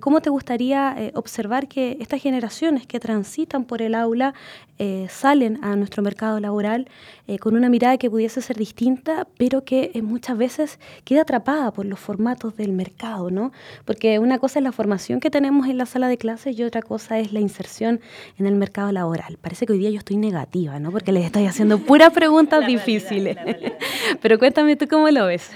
[0.00, 4.34] cómo te gustaría observar que esta generación que transitan por el aula
[4.78, 6.88] eh, salen a nuestro mercado laboral
[7.28, 11.70] eh, con una mirada que pudiese ser distinta, pero que eh, muchas veces queda atrapada
[11.70, 13.52] por los formatos del mercado, ¿no?
[13.84, 16.82] Porque una cosa es la formación que tenemos en la sala de clases y otra
[16.82, 18.00] cosa es la inserción
[18.38, 19.38] en el mercado laboral.
[19.40, 20.90] Parece que hoy día yo estoy negativa, ¿no?
[20.90, 23.36] Porque les estoy haciendo puras preguntas difíciles.
[24.20, 25.50] pero cuéntame tú cómo lo ves.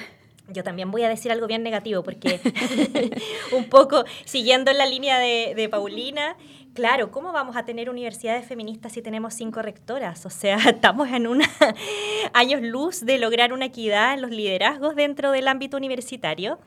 [0.49, 2.41] Yo también voy a decir algo bien negativo porque
[3.57, 6.37] un poco siguiendo en la línea de, de Paulina,
[6.77, 10.27] Claro, ¿cómo vamos a tener universidades feministas si tenemos cinco rectoras?
[10.27, 11.41] O sea, estamos en un
[12.35, 16.59] años luz de lograr una equidad en los liderazgos dentro del ámbito universitario.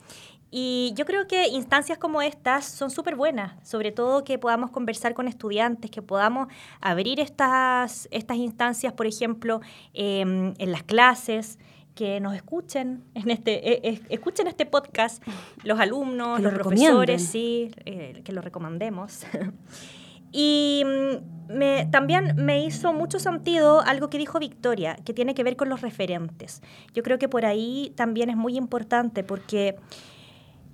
[0.49, 5.13] Y yo creo que instancias como estas son súper buenas, sobre todo que podamos conversar
[5.13, 6.47] con estudiantes, que podamos
[6.81, 9.61] abrir estas, estas instancias, por ejemplo,
[9.93, 11.59] em, en las clases,
[11.93, 15.21] que nos escuchen en este e, e, escuchen este podcast
[15.63, 19.25] los alumnos, los profesores, sí, eh, que lo recomendemos.
[20.31, 25.55] Y mm, también me hizo mucho sentido algo que dijo Victoria, que tiene que ver
[25.55, 26.61] con los referentes.
[26.93, 29.75] Yo creo que por ahí también es muy importante porque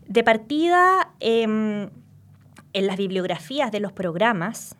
[0.07, 1.89] de partida em,
[2.73, 4.75] en las bibliografías de los programas,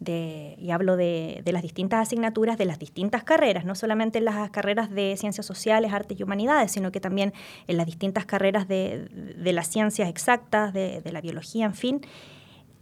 [0.00, 4.50] de, y hablo de, las distintas asignaturas de las distintas carreras, no solamente en las
[4.50, 7.32] carreras de ciencias sociales, artes y humanidades, sino que también
[7.68, 9.08] en las distintas carreras de
[9.52, 12.00] las ciencias exactas, de, la biología, en fin,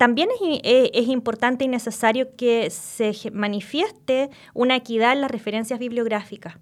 [0.02, 6.58] también eh, es, importante y necesario que se manifieste una equidad en las referencias bibliográficas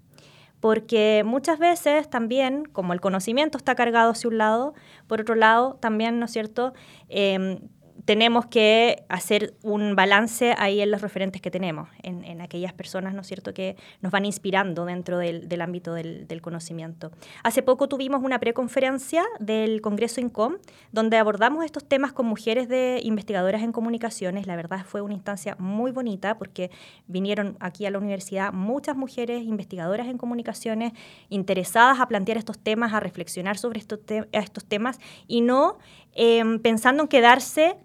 [0.59, 4.75] porque muchas veces también, como el conocimiento está cargado hacia un lado,
[5.07, 6.73] por otro lado, también, ¿no es cierto?,
[7.09, 7.57] em,
[8.05, 13.21] tenemos que hacer un balance ahí en los referentes que tenemos, en, aquellas personas, ¿no
[13.21, 17.11] es cierto?, que nos van inspirando dentro del, ámbito del, conocimiento.
[17.43, 20.57] Hace poco tuvimos una preconferencia del Congreso INCOM,
[20.91, 24.47] donde abordamos estos temas con mujeres de investigadoras en comunicaciones.
[24.47, 26.71] La verdad fue una instancia muy bonita porque
[27.07, 30.93] vinieron aquí a la universidad muchas mujeres investigadoras en comunicaciones
[31.29, 33.99] interesadas a plantear estos temas, a reflexionar sobre estos,
[34.31, 35.77] estos temas y no
[36.13, 37.77] em, pensando en quedarse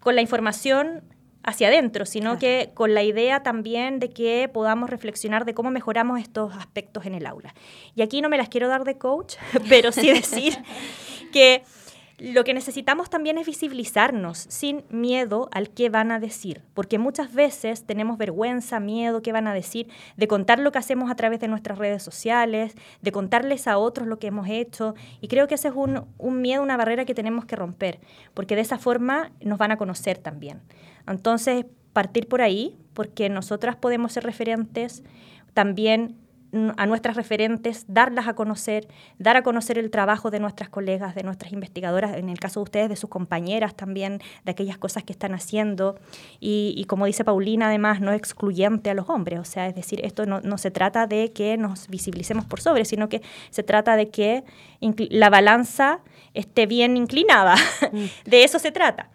[0.00, 1.02] con la información
[1.42, 6.20] hacia adentro, sino que con la idea también de que podamos reflexionar de cómo mejoramos
[6.20, 7.54] estos aspectos en el aula.
[7.94, 9.36] Y aquí no me las quiero dar de coach,
[9.68, 10.58] pero sí decir
[11.32, 11.62] que
[12.18, 17.32] lo que necesitamos también es visibilizarnos sin miedo al qué van a decir, porque muchas
[17.32, 21.38] veces tenemos vergüenza, miedo, qué van a decir, de contar lo que hacemos a través
[21.38, 25.54] de nuestras redes sociales, de contarles a otros lo que hemos hecho, y creo que
[25.54, 28.00] ese es un, un miedo, una barrera que tenemos que romper,
[28.34, 30.60] porque de esa forma nos van a conocer también.
[31.06, 35.04] Entonces, partir por ahí, porque nosotras podemos ser referentes,
[35.54, 36.16] también
[36.76, 38.88] a nuestras referentes, darlas a conocer,
[39.18, 42.64] dar a conocer el trabajo de nuestras colegas, de nuestras investigadoras, en el caso de
[42.64, 45.98] ustedes, de sus compañeras también, de aquellas cosas que están haciendo.
[46.40, 49.40] Y, como dice Paulina, además, no excluyente a los hombres.
[49.40, 52.84] O sea, es decir, esto no, no se trata de que nos visibilicemos por sobre,
[52.84, 54.44] sino que se trata de que
[55.10, 56.00] la balanza
[56.34, 57.56] esté bien inclinada.
[57.90, 58.04] Mm.
[58.28, 59.08] de eso se trata.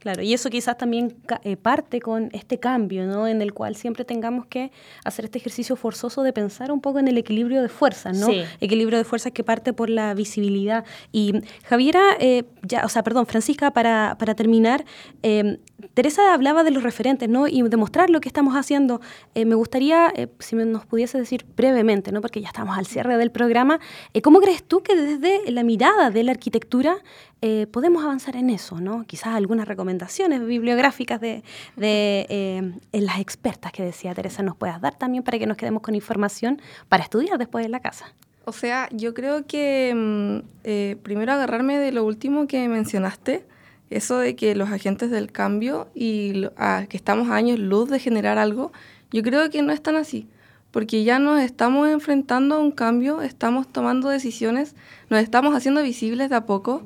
[0.00, 3.28] Claro, y eso quizás también eh, parte con este cambio, ¿no?
[3.28, 4.72] En el cual siempre tengamos que
[5.04, 8.28] hacer este ejercicio forzoso de pensar un poco en el equilibrio de fuerzas, ¿no?
[8.62, 10.86] Equilibrio de fuerzas que parte por la visibilidad.
[11.12, 14.86] Y Javiera, eh, ya, o sea, perdón, Francisca, para, para terminar,
[15.22, 15.58] eh,
[15.94, 17.46] Teresa hablaba de los referentes, ¿no?
[17.46, 19.00] Y demostrar lo que estamos haciendo.
[19.34, 22.20] me gustaría, si nos pudiese decir brevemente, ¿no?
[22.20, 23.80] Porque ya estamos al cierre del programa,
[24.22, 26.96] ¿cómo crees tú que desde la mirada de la arquitectura
[27.42, 29.04] eh, podemos avanzar en eso, ¿no?
[29.06, 31.42] Quizás algunas recomendaciones bibliográficas de,
[31.78, 35.94] eh, las expertas que decía Teresa nos puedas dar también para que nos quedemos con
[35.94, 38.12] información para estudiar después en la casa.
[38.44, 43.46] O sea, yo creo que mm, eh, primero agarrarme de lo último que mencionaste,
[43.90, 46.46] eso de que los agentes del cambio y
[46.88, 48.72] que estamos a años luz de generar algo,
[49.10, 50.28] yo creo que no es tan así,
[50.70, 54.76] porque ya nos estamos enfrentando a un cambio, estamos tomando decisiones,
[55.08, 56.82] nos estamos haciendo visibles de a poco.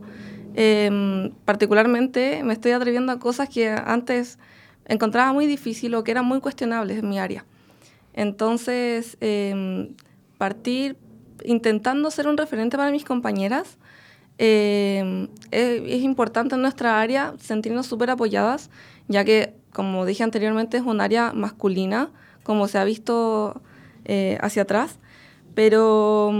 [0.55, 4.39] Em, particularmente me estoy atreviendo a cosas que antes
[4.87, 7.45] encontraba muy difícil o que eran muy cuestionables en mi área.
[8.15, 9.95] Entonces, em,
[10.39, 10.97] partir
[11.45, 13.77] intentando ser un referente para mis compañeras,
[14.39, 18.71] em, es, importante en nuestra área sentirnos súper apoyadas,
[19.09, 22.11] ya que, como dije anteriormente, es un área masculina,
[22.43, 23.63] como se ha visto
[24.05, 24.99] eh, hacia atrás,
[25.55, 26.31] pero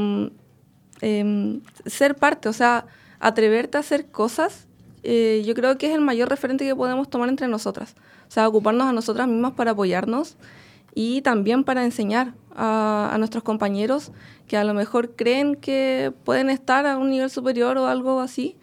[1.01, 2.87] em, ser parte, o sea,
[3.21, 4.67] atreverte a hacer cosas,
[5.03, 7.95] eh, yo creo que es el mayor referente que podemos tomar entre nosotras.
[8.27, 10.37] O sea, ocuparnos a nosotras mismas para apoyarnos
[10.95, 14.13] y también para enseñar a, nuestros compañeros
[14.47, 18.57] que a lo mejor creen que pueden estar a un nivel superior o algo así.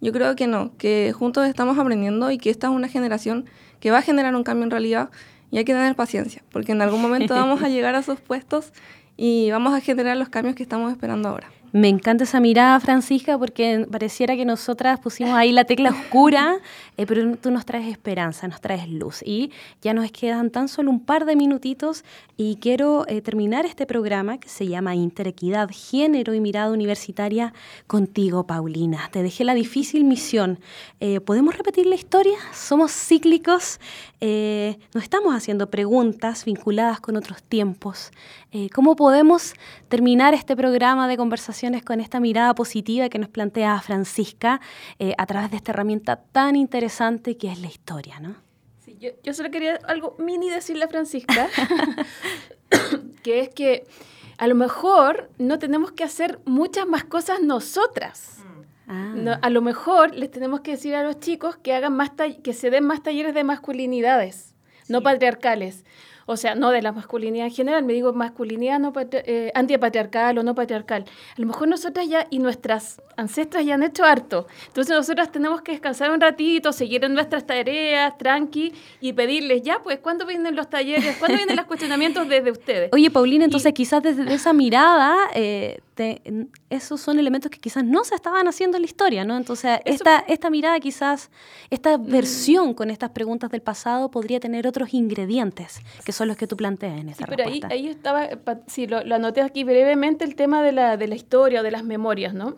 [0.00, 3.46] Yo creo que no, que juntos estamos aprendiendo y que esta es una generación
[3.80, 5.10] que va a generar un cambio en realidad
[5.50, 8.72] y hay que tener paciencia, porque en algún momento vamos a llegar a esos puestos
[9.16, 11.48] y vamos a generar los cambios que estamos esperando ahora.
[11.70, 16.60] Me encanta esa mirada, Francisca, porque pareciera que nosotras pusimos ahí la tecla oscura,
[16.96, 19.22] eh, pero tú nos traes esperanza, nos traes luz.
[19.22, 19.52] Y
[19.82, 22.04] ya nos quedan tan solo un par de minutitos
[22.38, 27.52] y quiero eh, terminar este programa que se llama Interequidad, Género y Mirada Universitaria
[27.86, 29.10] contigo, Paulina.
[29.12, 30.60] Te dejé la difícil misión.
[31.00, 32.38] Eh, ¿Podemos repetir la historia?
[32.54, 33.78] Somos cíclicos,
[34.20, 38.10] nos estamos haciendo preguntas vinculadas con otros tiempos.
[38.74, 39.54] ¿Cómo podemos
[39.88, 41.68] terminar este programa de conversación?
[41.84, 44.60] con esta mirada positiva que nos plantea Francisca
[44.98, 48.36] eh, a través de esta herramienta tan interesante que es la historia, ¿no?
[48.84, 51.48] Sí, yo, yo solo quería algo mini decirle a Francisca,
[53.22, 53.86] que es que
[54.38, 58.37] a lo mejor no tenemos que hacer muchas más cosas nosotras.
[58.88, 59.38] Ah.
[59.42, 62.12] a lo mejor les tenemos que decir a los chicos que hagan más
[62.42, 64.54] que se den más talleres de masculinidades,
[64.88, 65.84] no patriarcales
[66.28, 70.42] o sea, no de la masculinidad en general, me digo masculinidad no eh, antipatriarcal o
[70.42, 71.06] no patriarcal.
[71.36, 74.46] A lo mejor nosotras ya y nuestras ancestras ya han hecho harto.
[74.66, 79.82] Entonces nosotras tenemos que descansar un ratito, seguir en nuestras tareas, tranqui, y pedirles, ya,
[79.82, 81.16] pues, ¿cuándo vienen los talleres?
[81.16, 82.90] ¿Cuándo vienen los cuestionamientos desde ustedes?
[82.92, 85.16] Oye, Paulina, entonces quizás desde esa mirada...
[85.34, 85.80] Eh,
[86.70, 89.36] esos son elementos que quizás no se estaban haciendo en la historia, ¿no?
[89.36, 91.30] Entonces, esta, esta mirada quizás,
[91.70, 92.06] esta mm.
[92.06, 96.56] versión con estas preguntas del pasado podría tener otros ingredientes, que son los que tú
[96.56, 98.28] planteas en esa sí, pero ahí, ahí estaba,
[98.66, 101.70] sí, lo, lo, anoté aquí brevemente, el tema de la, de la historia o de
[101.70, 102.56] las memorias, ¿no?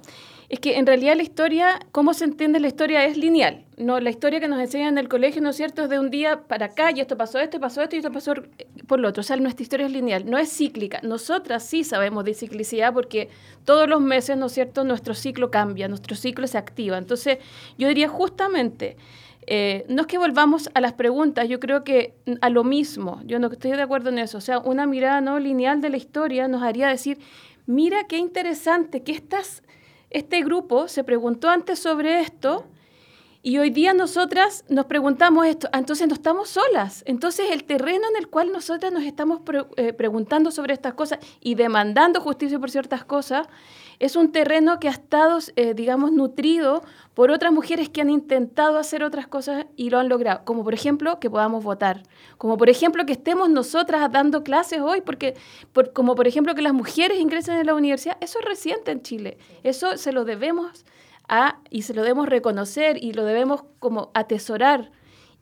[0.51, 3.65] es que en realidad la historia, cómo se entiende la historia es lineal.
[3.77, 6.11] No, la historia que nos enseñan en el colegio, ¿no es cierto?, es de un
[6.11, 8.35] día para acá, y esto pasó esto, y pasó esto, y esto pasó
[8.89, 9.21] por lo otro.
[9.21, 10.99] O sea, nuestra historia es lineal, no es cíclica.
[11.05, 13.29] Nosotras sí sabemos de ciclicidad porque
[13.65, 16.99] todos los meses, ¿no es cierto?, nuestro ciclo cambia, nuestro ciclo se activa.
[16.99, 17.39] Entonces,
[17.79, 18.97] yo diría justamente...
[19.53, 23.41] Eh, no es que volvamos a las preguntas, yo creo que a lo mismo, yo
[23.41, 26.47] no estoy de acuerdo en eso, o sea, una mirada no lineal de la historia
[26.47, 27.19] nos haría decir,
[27.67, 29.65] mira qué interesante, que estas
[30.11, 32.65] este grupo se preguntó antes sobre esto
[33.43, 37.03] y hoy día nosotras nos preguntamos esto, ah, entonces no estamos solas.
[37.07, 39.41] Entonces el terreno en el cual nosotras nos estamos
[39.77, 43.49] eh, preguntando sobre estas cosas y demandando justicia por ciertas cosas,
[44.01, 46.83] es un terreno que ha estado, eh, digamos, nutrido
[47.15, 50.41] por otras mujeres que han intentado hacer otras cosas y lo han logrado.
[50.45, 52.03] Como por ejemplo que podamos votar,
[52.39, 55.37] como por ejemplo que estemos nosotras dando clases hoy, porque
[55.93, 59.37] como por ejemplo que las mujeres ingresen en la universidad, eso es reciente en Chile.
[59.63, 60.85] Eso se lo debemos
[61.69, 64.91] y se lo debemos reconocer y lo debemos como atesorar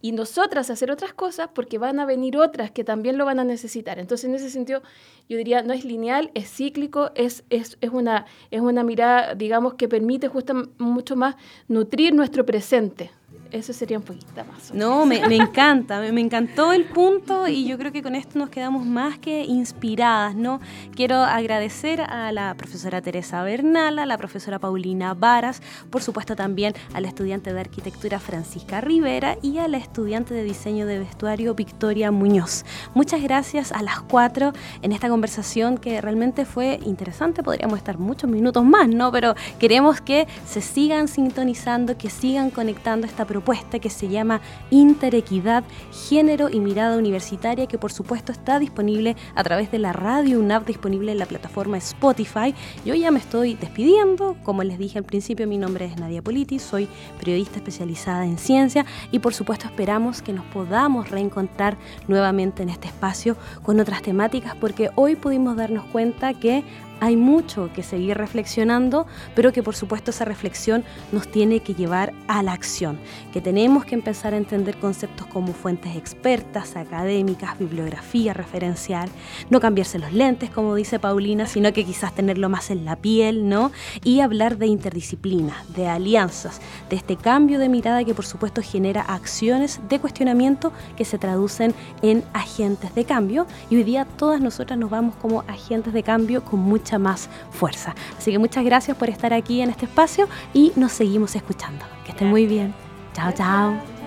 [0.00, 3.44] y nosotras hacer otras cosas porque van a venir otras que también lo van a
[3.44, 3.98] necesitar.
[3.98, 4.82] Entonces, en ese sentido,
[5.28, 9.74] yo diría, no es lineal, es cíclico, es, es, es, una, es una mirada, digamos,
[9.74, 11.36] que permite justo mucho más
[11.66, 13.10] nutrir nuestro presente.
[13.50, 14.74] Eso sería un poquito más.
[14.74, 18.84] No, me, encanta, me, encantó el punto y yo creo que con esto nos quedamos
[18.84, 20.60] más que inspiradas, ¿no?
[20.94, 26.74] Quiero agradecer a la profesora Teresa Bernal, a la profesora Paulina Varas, por supuesto también
[26.92, 31.54] a la estudiante de arquitectura Francisca Rivera y a la estudiante de diseño de vestuario
[31.54, 32.66] Victoria Muñoz.
[32.92, 38.28] Muchas gracias a las cuatro en esta conversación que realmente fue interesante, podríamos estar muchos
[38.28, 39.10] minutos más, ¿no?
[39.10, 43.37] Pero queremos que se sigan sintonizando, que sigan conectando esta propuesta
[43.80, 45.64] que se llama Interequidad,
[46.08, 50.66] Género y Mirada Universitaria, que por supuesto está disponible a través de la radio UNAP,
[50.66, 52.54] disponible en la plataforma Spotify.
[52.84, 56.58] Yo ya me estoy despidiendo, como les dije al principio, mi nombre es Nadia Politi,
[56.58, 61.76] soy periodista especializada en ciencia y por supuesto esperamos que nos podamos reencontrar
[62.06, 66.64] nuevamente en este espacio con otras temáticas, porque hoy pudimos darnos cuenta que
[67.00, 72.12] hay mucho que seguir reflexionando, pero que por supuesto esa reflexión nos tiene que llevar
[72.26, 72.98] a la acción,
[73.32, 79.08] que tenemos que empezar a entender conceptos como fuentes expertas, académicas, bibliografía referencial,
[79.50, 83.48] no cambiarse los lentes, como dice Paulina, sino que quizás tenerlo más en la piel,
[83.48, 83.70] ¿no?
[84.04, 89.02] Y hablar de interdisciplina, de alianzas, de este cambio de mirada que por supuesto genera
[89.02, 94.78] acciones de cuestionamiento que se traducen en agentes de cambio y hoy día todas nosotras
[94.78, 97.94] nos vamos como agentes de cambio con mucha más fuerza.
[98.16, 101.84] Así que muchas gracias por estar aquí en este espacio y nos seguimos escuchando.
[102.04, 102.74] Que estén muy bien.
[103.12, 103.97] Chao, chao.